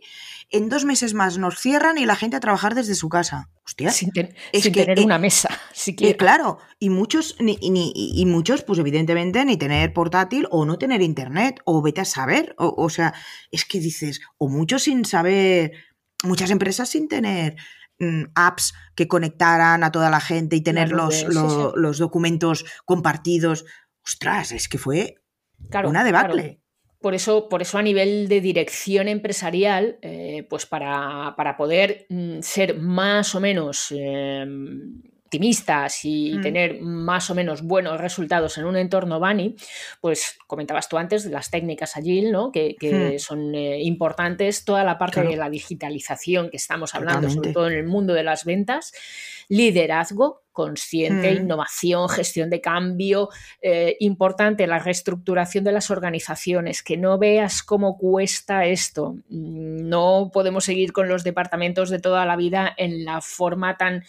en 0.51 0.69
dos 0.69 0.85
meses 0.85 1.13
más 1.13 1.37
nos 1.37 1.59
cierran 1.59 1.97
y 1.97 2.05
la 2.05 2.15
gente 2.15 2.37
a 2.37 2.39
trabajar 2.39 2.75
desde 2.75 2.95
su 2.95 3.09
casa. 3.09 3.49
Hostia. 3.65 3.91
Sin, 3.91 4.11
tener 4.11 4.99
una 5.03 5.19
mesa, 5.19 5.49
siquiera. 5.73 6.13
Eh, 6.13 6.17
claro, 6.17 6.57
y 6.79 6.89
muchos, 6.89 7.35
ni, 7.39 7.57
y 7.61 8.25
muchos, 8.25 8.63
pues 8.63 8.79
evidentemente, 8.79 9.43
ni 9.45 9.57
tener 9.57 9.93
portátil 9.93 10.47
o 10.51 10.65
no 10.65 10.77
tener 10.77 11.01
internet, 11.01 11.62
o 11.65 11.81
vete 11.81 12.01
a 12.01 12.05
saber. 12.05 12.55
o 12.57 12.89
sea, 12.89 13.13
es 13.51 13.65
que 13.65 13.79
dices, 13.79 14.21
o 14.38 14.49
muchos 14.49 14.83
sin 14.83 15.05
saber 15.05 15.71
muchas 16.23 16.51
empresas 16.51 16.89
sin 16.89 17.07
tener 17.07 17.55
apps 18.35 18.73
que 18.95 19.07
conectaran 19.07 19.83
a 19.83 19.91
toda 19.91 20.09
la 20.09 20.19
gente 20.19 20.55
y 20.55 20.62
tener 20.62 20.91
los, 20.91 21.25
los, 21.25 21.97
documentos 21.97 22.65
compartidos. 22.85 23.65
Ostras, 24.05 24.51
es 24.51 24.67
que 24.67 24.77
fue 24.77 25.15
una 25.83 26.03
debacle. 26.03 26.62
Por 27.01 27.15
eso, 27.15 27.47
por 27.47 27.62
eso 27.62 27.77
a 27.77 27.81
nivel 27.81 28.27
de 28.27 28.41
dirección 28.41 29.07
empresarial, 29.07 29.99
eh, 30.01 30.45
pues 30.49 30.65
para, 30.65 31.33
para 31.38 31.55
poder 31.55 32.05
mm, 32.09 32.41
ser 32.41 32.77
más 32.77 33.35
o 33.35 33.39
menos 33.39 33.88
em, 33.91 35.01
optimistas 35.29 36.03
y 36.05 36.33
mm. 36.33 36.41
tener 36.41 36.81
más 36.81 37.29
o 37.29 37.35
menos 37.35 37.61
buenos 37.61 38.01
resultados 38.01 38.57
en 38.57 38.65
un 38.65 38.75
entorno 38.75 39.19
Bani, 39.19 39.55
pues 40.01 40.39
comentabas 40.47 40.89
tú 40.89 40.97
antes 40.97 41.25
las 41.25 41.51
técnicas 41.51 41.95
Agile, 41.95 42.31
¿no? 42.31 42.51
que, 42.51 42.75
hmm. 42.81 43.19
son 43.19 43.53
eh, 43.53 43.81
importantes, 43.83 44.65
toda 44.65 44.83
la 44.83 44.97
parte 44.97 45.21
de 45.21 45.35
la 45.35 45.49
digitalización 45.49 46.49
que 46.49 46.57
estamos 46.57 46.95
hablando, 46.95 47.29
sobre 47.29 47.53
todo 47.53 47.67
en 47.67 47.73
el 47.73 47.85
mundo 47.85 48.13
de 48.13 48.23
las 48.23 48.43
ventas, 48.43 48.91
liderazgo 49.49 50.41
consciente, 50.51 51.31
hmm. 51.31 51.43
innovación, 51.43 52.09
gestión 52.09 52.49
de 52.49 52.59
cambio, 52.59 53.29
eh, 53.61 53.95
importante 53.99 54.67
la 54.67 54.79
reestructuración 54.79 55.63
de 55.63 55.71
las 55.71 55.89
organizaciones, 55.89 56.83
que 56.83 56.97
no 56.97 57.17
veas 57.17 57.63
cómo 57.63 57.97
cuesta 57.97 58.65
esto. 58.65 59.15
No 59.29 60.31
podemos 60.33 60.65
seguir 60.65 60.91
con 60.91 61.07
los 61.07 61.23
departamentos 61.23 61.89
de 61.89 61.99
toda 61.99 62.25
la 62.25 62.35
vida 62.35 62.73
en 62.75 63.05
la 63.05 63.21
forma 63.21 63.77
tan 63.77 64.03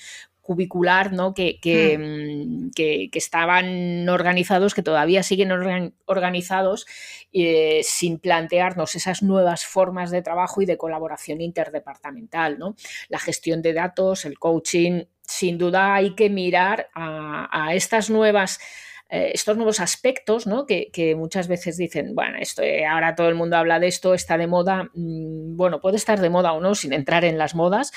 cubicular, 0.51 1.13
¿no? 1.13 1.33
Que, 1.33 1.61
hmm. 1.63 2.65
mm, 2.67 2.71
que, 2.75 3.09
que, 3.13 3.19
estaban 3.21 4.09
organizados, 4.09 4.75
que 4.75 4.83
todavía 4.83 5.23
siguen 5.23 5.53
organizados, 6.07 6.87
eh, 7.33 7.83
sin 7.85 8.19
plantearnos 8.19 8.97
esas 8.97 9.23
nuevas 9.23 9.65
formas 9.65 10.11
de 10.11 10.23
trabajo 10.23 10.61
y 10.61 10.67
de 10.67 10.77
colaboración 10.77 11.41
interdepartamental. 11.41 12.59
¿no? 12.59 12.75
La 13.09 13.21
gestión 13.21 13.63
de 13.63 13.75
datos, 13.75 14.25
el 14.25 14.41
coaching, 14.41 15.05
sin 15.23 15.57
duda 15.57 15.95
hay 15.95 16.17
que 16.17 16.31
mirar 16.31 16.89
a, 16.95 17.49
a 17.53 17.75
estas 17.75 18.11
nuevas 18.11 18.59
eh, 19.11 19.33
estos 19.35 19.57
nuevos 19.57 19.81
aspectos, 19.81 20.47
¿no? 20.47 20.67
Que, 20.67 21.15
muchas 21.17 21.49
veces 21.49 21.77
dicen, 21.77 22.15
bueno, 22.15 22.39
esto, 22.39 22.63
eh, 22.63 22.87
ahora 22.87 23.17
todo 23.17 23.29
el 23.29 23.35
mundo 23.35 23.57
habla 23.57 23.81
de 23.81 23.89
esto, 23.89 24.15
está 24.15 24.39
de 24.39 24.47
moda. 24.47 24.85
Mm, 24.95 25.57
bueno, 25.57 25.81
puede 25.81 25.97
estar 25.97 26.21
de 26.21 26.31
moda 26.31 26.53
o 26.53 26.61
no, 26.61 26.75
sin 26.75 26.93
entrar 26.93 27.25
en 27.25 27.37
las 27.37 27.55
modas, 27.55 27.91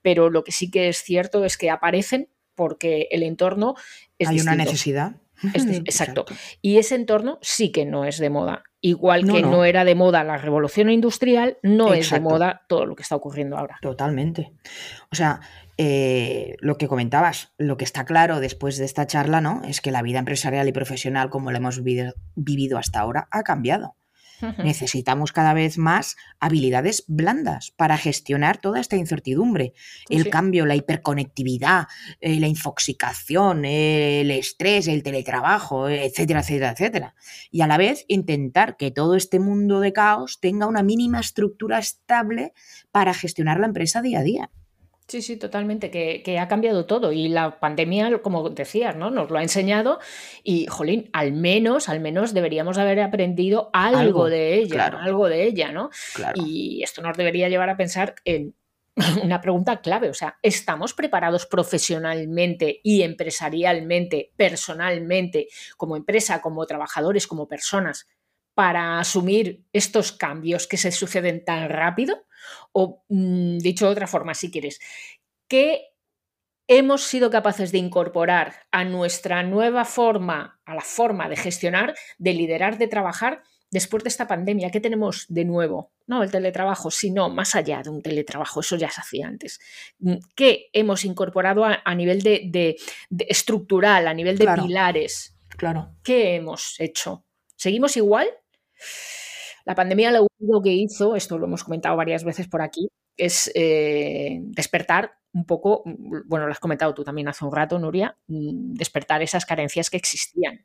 pero 0.00 0.30
lo 0.30 0.44
que 0.44 0.52
sí 0.52 0.70
que 0.70 0.88
es 0.88 0.98
cierto 0.98 1.44
es 1.44 1.58
que 1.58 1.70
aparecen 1.70 2.28
porque 2.54 3.08
el 3.10 3.22
entorno 3.22 3.74
es 4.18 4.28
Hay 4.28 4.40
una 4.40 4.54
necesidad. 4.54 5.19
exacto. 5.84 6.24
Y 6.62 6.78
ese 6.78 6.94
entorno 6.94 7.38
sí 7.42 7.72
que 7.72 7.84
no 7.84 8.04
es 8.04 8.18
de 8.18 8.30
moda. 8.30 8.64
Igual 8.82 9.30
que 9.30 9.42
no. 9.42 9.64
era 9.64 9.84
de 9.84 9.94
moda 9.94 10.24
la 10.24 10.38
revolución 10.38 10.90
industrial, 10.90 11.58
no 11.62 11.92
es 11.92 12.10
de 12.10 12.20
moda 12.20 12.62
todo 12.66 12.86
lo 12.86 12.96
que 12.96 13.02
está 13.02 13.14
ocurriendo 13.14 13.58
ahora. 13.58 13.78
Totalmente. 13.82 14.52
O 15.12 15.16
sea, 15.16 15.40
eh, 15.76 16.56
lo 16.60 16.78
que 16.78 16.88
comentabas, 16.88 17.52
lo 17.58 17.76
que 17.76 17.84
está 17.84 18.06
claro 18.06 18.40
después 18.40 18.78
de 18.78 18.86
esta 18.86 19.06
charla, 19.06 19.42
¿no? 19.42 19.62
Es 19.66 19.82
que 19.82 19.90
la 19.90 20.00
vida 20.00 20.18
empresarial 20.18 20.66
y 20.66 20.72
profesional, 20.72 21.28
como 21.28 21.50
la 21.50 21.58
hemos 21.58 21.82
vivido 21.82 22.78
hasta 22.78 23.00
ahora, 23.00 23.28
ha 23.30 23.42
cambiado. 23.42 23.96
Necesitamos 24.64 25.32
cada 25.32 25.54
vez 25.54 25.78
más 25.78 26.16
habilidades 26.38 27.04
blandas 27.06 27.72
para 27.76 27.96
gestionar 27.96 28.58
toda 28.58 28.80
esta 28.80 28.96
incertidumbre. 28.96 29.72
El 30.08 30.28
cambio, 30.30 30.66
la 30.66 30.76
hiperconectividad, 30.76 31.86
eh, 32.20 32.38
la 32.40 32.46
infoxicación, 32.46 33.64
el 33.64 34.30
estrés, 34.30 34.88
el 34.88 35.02
teletrabajo, 35.02 35.88
etcétera, 35.88 36.40
etcétera, 36.40 36.72
etcétera. 36.72 37.14
Y 37.50 37.60
a 37.60 37.66
la 37.66 37.78
vez 37.78 38.04
intentar 38.08 38.76
que 38.76 38.90
todo 38.90 39.16
este 39.16 39.38
mundo 39.38 39.80
de 39.80 39.92
caos 39.92 40.40
tenga 40.40 40.66
una 40.66 40.82
mínima 40.82 41.20
estructura 41.20 41.78
estable 41.78 42.52
para 42.90 43.14
gestionar 43.14 43.60
la 43.60 43.66
empresa 43.66 44.02
día 44.02 44.20
a 44.20 44.22
día. 44.22 44.50
Sí, 45.10 45.22
sí, 45.22 45.36
totalmente, 45.36 45.90
que, 45.90 46.38
ha 46.38 46.46
cambiado 46.46 46.86
todo 46.86 47.10
y 47.10 47.26
la 47.26 47.58
pandemia, 47.58 48.22
como 48.22 48.48
decías, 48.48 48.94
¿no? 48.94 49.10
Nos 49.10 49.28
lo 49.28 49.38
ha 49.38 49.42
enseñado 49.42 49.98
y, 50.44 50.66
jolín, 50.66 51.10
al 51.12 51.32
menos, 51.32 51.88
al 51.88 51.98
menos 51.98 52.32
deberíamos 52.32 52.78
haber 52.78 53.00
aprendido 53.00 53.70
algo, 53.72 54.30
de 54.30 54.54
ella, 54.54 54.86
algo 54.86 55.28
de 55.28 55.46
ella, 55.46 55.72
¿no? 55.72 55.90
Y 56.36 56.84
esto 56.84 57.02
nos 57.02 57.16
debería 57.16 57.48
llevar 57.48 57.70
a 57.70 57.76
pensar 57.76 58.14
en 58.24 58.54
una 59.24 59.40
pregunta 59.40 59.80
clave, 59.80 60.10
o 60.10 60.14
sea, 60.14 60.38
¿estamos 60.42 60.94
preparados 60.94 61.44
profesionalmente 61.44 62.80
y 62.84 63.02
empresarialmente, 63.02 64.30
personalmente, 64.36 65.48
como 65.76 65.96
empresa, 65.96 66.40
como 66.40 66.64
trabajadores, 66.66 67.26
como 67.26 67.48
personas, 67.48 68.06
para 68.54 68.98
asumir 68.98 69.64
estos 69.72 70.12
cambios 70.12 70.66
que 70.66 70.76
se 70.76 70.92
suceden 70.92 71.44
tan 71.44 71.68
rápido? 71.68 72.26
O, 72.72 73.04
mm, 73.08 73.58
dicho 73.58 73.86
de 73.86 73.92
otra 73.92 74.06
forma, 74.06 74.34
si 74.34 74.50
quieres, 74.50 74.80
¿qué 75.48 75.90
hemos 76.66 77.02
sido 77.02 77.30
capaces 77.30 77.72
de 77.72 77.78
incorporar 77.78 78.54
a 78.70 78.84
nuestra 78.84 79.42
nueva 79.42 79.84
forma, 79.84 80.60
a 80.64 80.74
la 80.74 80.82
forma 80.82 81.28
de 81.28 81.36
gestionar, 81.36 81.94
de 82.18 82.32
liderar, 82.32 82.78
de 82.78 82.86
trabajar, 82.86 83.42
después 83.70 84.02
de 84.02 84.08
esta 84.08 84.26
pandemia, 84.26 84.70
¿qué 84.70 84.80
tenemos 84.80 85.26
de 85.28 85.44
nuevo? 85.44 85.92
No 86.06 86.22
el 86.22 86.30
teletrabajo, 86.30 86.90
sino 86.90 87.28
más 87.30 87.54
allá 87.54 87.82
de 87.82 87.90
un 87.90 88.02
teletrabajo, 88.02 88.60
eso 88.60 88.76
ya 88.76 88.90
se 88.90 89.00
hacía 89.00 89.28
antes. 89.28 89.60
Mm, 89.98 90.16
¿Qué 90.34 90.68
hemos 90.72 91.04
incorporado 91.04 91.64
a, 91.64 91.94
nivel 91.94 92.22
de, 92.22 92.76
estructural, 93.28 94.08
a 94.08 94.14
nivel 94.14 94.38
de 94.38 94.52
pilares? 94.54 95.36
Claro. 95.48 95.96
¿Qué 96.02 96.36
hemos 96.36 96.76
hecho? 96.78 97.24
¿Seguimos 97.56 97.96
igual? 97.96 98.28
La 99.64 99.74
pandemia 99.74 100.10
lo 100.10 100.26
único 100.38 100.62
que 100.62 100.72
hizo, 100.72 101.16
esto 101.16 101.38
lo 101.38 101.46
hemos 101.46 101.64
comentado 101.64 101.96
varias 101.96 102.24
veces 102.24 102.48
por 102.48 102.62
aquí, 102.62 102.88
es 103.16 103.50
eh, 103.54 104.38
despertar 104.42 105.12
un 105.32 105.44
poco, 105.44 105.82
bueno, 105.84 106.46
lo 106.46 106.52
has 106.52 106.58
comentado 106.58 106.92
tú 106.94 107.04
también 107.04 107.28
hace 107.28 107.44
un 107.44 107.52
rato, 107.52 107.78
Nuria, 107.78 108.16
mm, 108.26 108.74
despertar 108.74 109.22
esas 109.22 109.46
carencias 109.46 109.90
que 109.90 109.96
existían. 109.96 110.62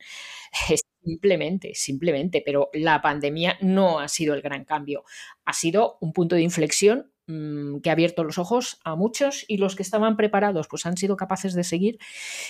Simplemente, 1.04 1.76
simplemente, 1.76 2.42
pero 2.44 2.72
la 2.74 3.00
pandemia 3.00 3.60
no 3.62 4.00
ha 4.00 4.08
sido 4.08 4.34
el 4.34 4.42
gran 4.42 4.66
cambio, 4.66 5.04
ha 5.46 5.54
sido 5.54 6.00
un 6.02 6.14
punto 6.14 6.36
de 6.36 6.42
inflexión 6.42 7.12
mm, 7.28 7.82
que 7.82 7.92
ha 7.92 7.94
abierto 7.94 8.24
los 8.24 8.40
ojos 8.40 8.80
a 8.84 8.96
muchos 8.96 9.46
y 9.48 9.58
los 9.58 9.76
que 9.76 9.84
estaban 9.84 10.18
preparados 10.18 10.68
pues 10.68 10.88
han 10.88 10.98
sido 10.98 11.16
capaces 11.16 11.54
de 11.54 11.64
seguir 11.64 12.00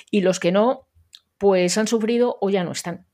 y 0.10 0.22
los 0.22 0.40
que 0.40 0.54
no 0.54 0.88
pues 1.38 1.78
han 1.78 1.88
sufrido 1.88 2.38
o 2.40 2.50
ya 2.50 2.64
no 2.64 2.72
están. 2.72 3.06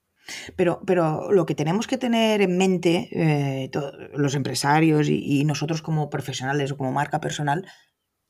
Pero, 0.55 0.81
pero 0.85 1.31
lo 1.31 1.45
que 1.45 1.55
tenemos 1.55 1.87
que 1.87 1.97
tener 1.97 2.41
en 2.41 2.57
mente, 2.57 3.09
eh, 3.11 3.71
los 4.13 4.35
empresarios 4.35 5.09
y, 5.09 5.43
nosotros 5.45 5.81
como 5.81 6.09
profesionales 6.09 6.71
o 6.71 6.77
como 6.77 6.91
marca 6.91 7.19
personal, 7.19 7.67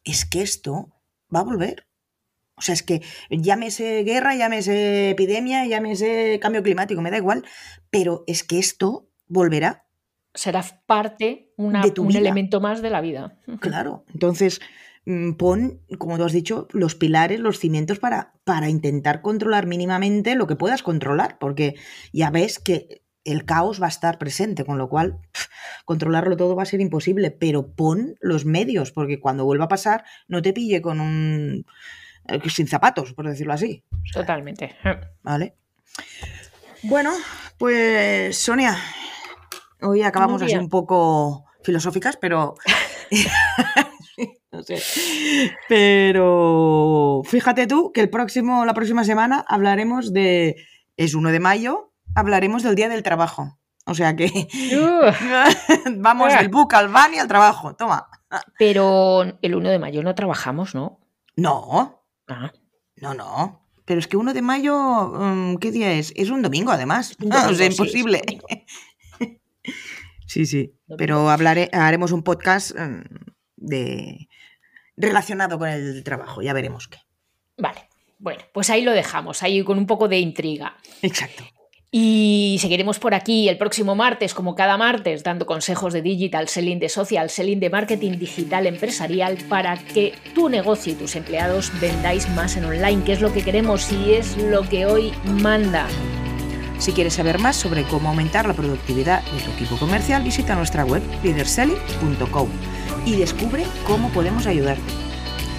es 0.04 0.26
que 0.26 0.42
esto 0.42 0.90
va 1.34 1.40
a 1.42 1.44
volver. 1.44 1.88
O 2.56 2.62
sea, 2.62 2.74
es 2.74 2.84
que 2.84 3.02
llámese 3.30 4.04
guerra, 4.04 4.36
llámese 4.36 5.12
epidemia, 5.12 5.66
llámese 5.66 6.40
cambio 6.42 6.64
climático, 6.64 7.02
me 7.02 7.12
da 7.12 7.18
igual, 7.18 7.44
pero 7.90 8.24
es 8.28 8.44
que 8.44 8.60
esto 8.60 9.10
volverá. 9.28 9.86
Será 10.34 10.64
parte, 10.86 11.52
una, 11.58 11.82
de 11.82 12.00
un 12.00 12.16
elemento 12.16 12.62
más 12.62 12.82
de 12.82 12.90
la 12.90 13.02
vida. 13.02 13.38
Claro, 13.60 14.06
entonces 14.14 14.62
pon, 15.38 15.82
como 15.98 16.18
tú 16.18 16.26
has 16.26 16.32
dicho, 16.32 16.68
los 16.72 16.96
pilares, 16.96 17.40
los 17.40 17.60
cimientos 17.60 18.00
para, 18.00 18.34
para 18.44 18.70
intentar 18.70 19.22
controlar 19.22 19.66
mínimamente 19.66 20.36
lo 20.36 20.48
que 20.48 20.56
puedas 20.56 20.84
controlar, 20.84 21.38
porque 21.40 21.76
ya 22.14 22.30
ves 22.30 22.60
que 22.60 23.02
el 23.24 23.46
caos 23.46 23.82
va 23.82 23.86
a 23.86 23.90
estar 23.90 24.18
presente, 24.18 24.66
con 24.66 24.78
lo 24.78 24.90
cual 24.90 25.20
controlarlo 25.86 26.38
todo 26.38 26.56
va 26.56 26.64
a 26.64 26.68
ser 26.68 26.82
imposible, 26.82 27.32
pero 27.32 27.74
pon 27.74 28.16
los 28.20 28.46
medios, 28.46 28.92
porque 28.92 29.20
cuando 29.20 29.46
vuelva 29.46 29.66
a 29.66 29.70
pasar 29.70 30.04
no 30.28 30.42
te 30.42 30.54
pille 30.54 30.82
con 30.82 31.00
un... 31.00 31.66
Eh, 32.28 32.50
sin 32.50 32.68
zapatos, 32.68 33.14
por 33.14 33.28
decirlo 33.28 33.54
así. 33.54 33.84
Totalmente. 34.14 34.76
Vale. 35.24 35.56
Bueno, 36.84 37.12
pues 37.58 38.38
Sonia, 38.38 38.76
hoy 39.82 40.04
acabamos 40.04 40.42
así 40.42 40.56
un 40.56 40.70
poco 40.70 41.46
filosóficas, 41.64 42.18
pero... 42.18 42.56
no 44.52 44.64
sé. 44.64 44.82
Pero 45.68 47.22
fíjate 47.26 47.68
tú 47.68 47.92
que 47.92 48.02
el 48.02 48.10
próximo, 48.10 48.66
la 48.66 48.74
próxima 48.74 49.04
semana 49.04 49.46
hablaremos 49.48 50.14
de. 50.14 50.56
Es 50.98 51.16
1 51.16 51.32
de 51.32 51.40
mayo, 51.40 51.94
hablaremos 52.16 52.64
del 52.64 52.76
Día 52.76 52.90
del 52.90 53.04
Trabajo. 53.04 53.58
O 53.86 53.96
sea 53.96 54.16
que 54.16 54.30
vamos 55.98 56.34
del 56.38 56.50
book 56.50 56.76
al 56.76 56.90
van 56.90 57.14
y 57.16 57.18
al 57.18 57.28
trabajo. 57.28 57.76
Toma. 57.76 58.08
Pero 58.60 59.24
el 59.42 59.56
1 59.56 59.70
de 59.70 59.80
mayo 59.80 60.04
no 60.04 60.14
trabajamos, 60.16 60.76
¿no? 60.76 61.00
No. 61.36 62.06
Ah. 62.28 62.52
No, 62.98 63.14
no. 63.14 63.68
Pero 63.86 64.00
es 64.00 64.08
que 64.08 64.18
1 64.18 64.34
de 64.34 64.42
mayo, 64.42 65.12
mm, 65.14 65.58
¿qué 65.58 65.72
día 65.72 65.92
es? 65.94 66.14
Es 66.16 66.30
un 66.30 66.42
domingo, 66.42 66.72
además. 66.72 67.16
no, 67.20 67.36
es 67.50 67.60
imposible. 67.60 68.22
Sí, 70.28 70.46
sí. 70.46 70.74
Pero 70.98 71.30
hablaré, 71.30 71.70
haremos 71.74 72.12
un 72.12 72.24
podcast 72.24 72.74
mm, 72.78 73.02
de 73.62 74.28
relacionado 74.98 75.58
con 75.58 75.70
el 75.70 76.04
trabajo. 76.04 76.42
Ya 76.42 76.54
veremos 76.54 76.88
qué. 76.88 76.98
Vale. 77.58 77.88
Bueno, 78.20 78.42
pues 78.54 78.70
ahí 78.70 78.84
lo 78.84 78.92
dejamos, 78.92 79.42
ahí 79.42 79.64
con 79.64 79.80
un 79.80 79.88
poco 79.88 80.08
de 80.08 80.20
intriga. 80.20 80.78
Exacto. 81.02 81.44
Y 81.94 82.58
seguiremos 82.62 83.00
por 83.00 83.14
aquí 83.14 83.50
el 83.50 83.58
próximo 83.58 83.96
martes, 83.96 84.34
como 84.34 84.56
cada 84.56 84.78
martes, 84.78 85.24
dando 85.24 85.46
consejos 85.46 85.92
de 85.92 86.02
digital 86.02 86.48
selling, 86.48 86.80
de 86.80 86.88
social 86.88 87.30
selling, 87.30 87.60
de 87.60 87.70
marketing 87.70 88.18
digital 88.18 88.66
empresarial 88.66 89.38
para 89.50 89.76
que 89.76 90.14
tu 90.34 90.48
negocio 90.48 90.94
y 90.94 90.96
tus 90.96 91.18
empleados 91.18 91.70
vendáis 91.82 92.30
más 92.30 92.56
en 92.56 92.64
online, 92.64 93.04
que 93.04 93.12
es 93.12 93.22
lo 93.22 93.34
que 93.34 93.44
queremos 93.44 93.92
y 93.92 94.14
es 94.14 94.38
lo 94.38 94.62
que 94.70 94.86
hoy 94.86 95.12
manda. 95.42 95.86
Si 96.78 96.94
quieres 96.94 97.16
saber 97.16 97.40
más 97.40 97.58
sobre 97.58 97.84
cómo 97.84 98.10
aumentar 98.10 98.48
la 98.48 98.54
productividad 98.54 99.22
de 99.24 99.42
tu 99.42 99.52
equipo 99.52 99.78
comercial, 99.78 100.24
visita 100.24 100.56
nuestra 100.56 100.86
web 100.86 101.04
leaderselling.com 101.24 102.50
y 103.06 103.16
descubre 103.16 103.66
cómo 103.86 104.10
podemos 104.10 104.48
ayudarte 104.48 105.02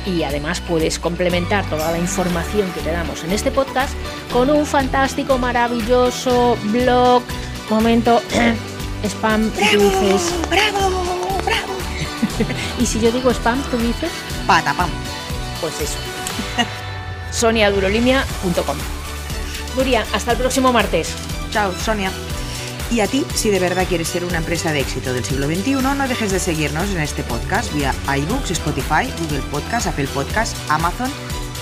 y 0.07 0.23
además 0.23 0.61
puedes 0.61 0.99
complementar 0.99 1.65
toda 1.67 1.91
la 1.93 1.99
información 1.99 2.71
que 2.73 2.81
te 2.81 2.91
damos 2.91 3.23
en 3.25 3.33
este 3.33 3.51
podcast 3.51 3.93
con 4.33 4.51
un 4.51 4.67
fantástico, 4.67 5.39
maravilloso 5.39 6.57
blog. 6.65 7.23
Momento, 7.71 8.21
spam, 9.05 9.51
dices. 9.53 10.35
¡Bravo! 10.51 11.39
¡Bravo! 11.45 11.75
y 12.81 12.87
si 12.87 13.01
yo 13.01 13.11
digo 13.13 13.31
spam, 13.31 13.63
tú 13.71 13.79
dices. 13.79 14.11
Patapam. 14.47 14.91
Pues 15.61 15.81
eso. 15.81 15.99
soniadurolimia.com. 17.31 18.77
Nuria, 19.77 20.05
hasta 20.13 20.33
el 20.33 20.39
próximo 20.39 20.73
martes. 20.73 21.15
Chao, 21.51 21.73
Sonia. 21.73 22.11
Y 22.93 23.01
a 23.01 23.07
ti, 23.07 23.25
si 23.35 23.49
de 23.49 23.59
verdad 23.59 23.87
quieres 23.89 24.09
ser 24.09 24.23
una 24.23 24.37
empresa 24.37 24.71
de 24.71 24.81
éxito 24.81 25.15
del 25.15 25.25
siglo 25.25 25.47
XXI, 25.47 25.77
no 25.77 26.07
dejes 26.07 26.31
de 26.31 26.39
seguirnos 26.39 26.91
en 26.91 27.01
este 27.01 27.23
podcast 27.23 27.73
vía 27.73 27.95
iBooks, 28.07 28.51
Spotify, 28.51 29.11
Google 29.19 29.43
Podcast, 29.51 29.87
Apple 29.87 30.09
Podcast, 30.13 30.55
Amazon, 30.69 31.11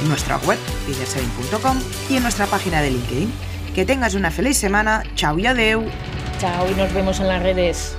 en 0.03 0.09
nuestra 0.09 0.39
web, 0.39 0.59
leaderselling.com 0.89 1.79
y 2.09 2.17
en 2.17 2.25
nuestra 2.25 2.47
página 2.47 2.83
de 2.83 2.91
LinkedIn. 2.91 3.33
Que 3.77 3.85
tengas 3.85 4.15
una 4.15 4.33
feliz 4.33 4.57
semana. 4.57 5.05
Chao 5.15 5.39
y 5.39 5.47
adeu. 5.47 5.85
Chao 6.41 6.69
y 6.69 6.75
nos 6.75 6.93
vemos 6.93 7.21
en 7.21 7.29
las 7.29 7.41
redes. 7.41 7.97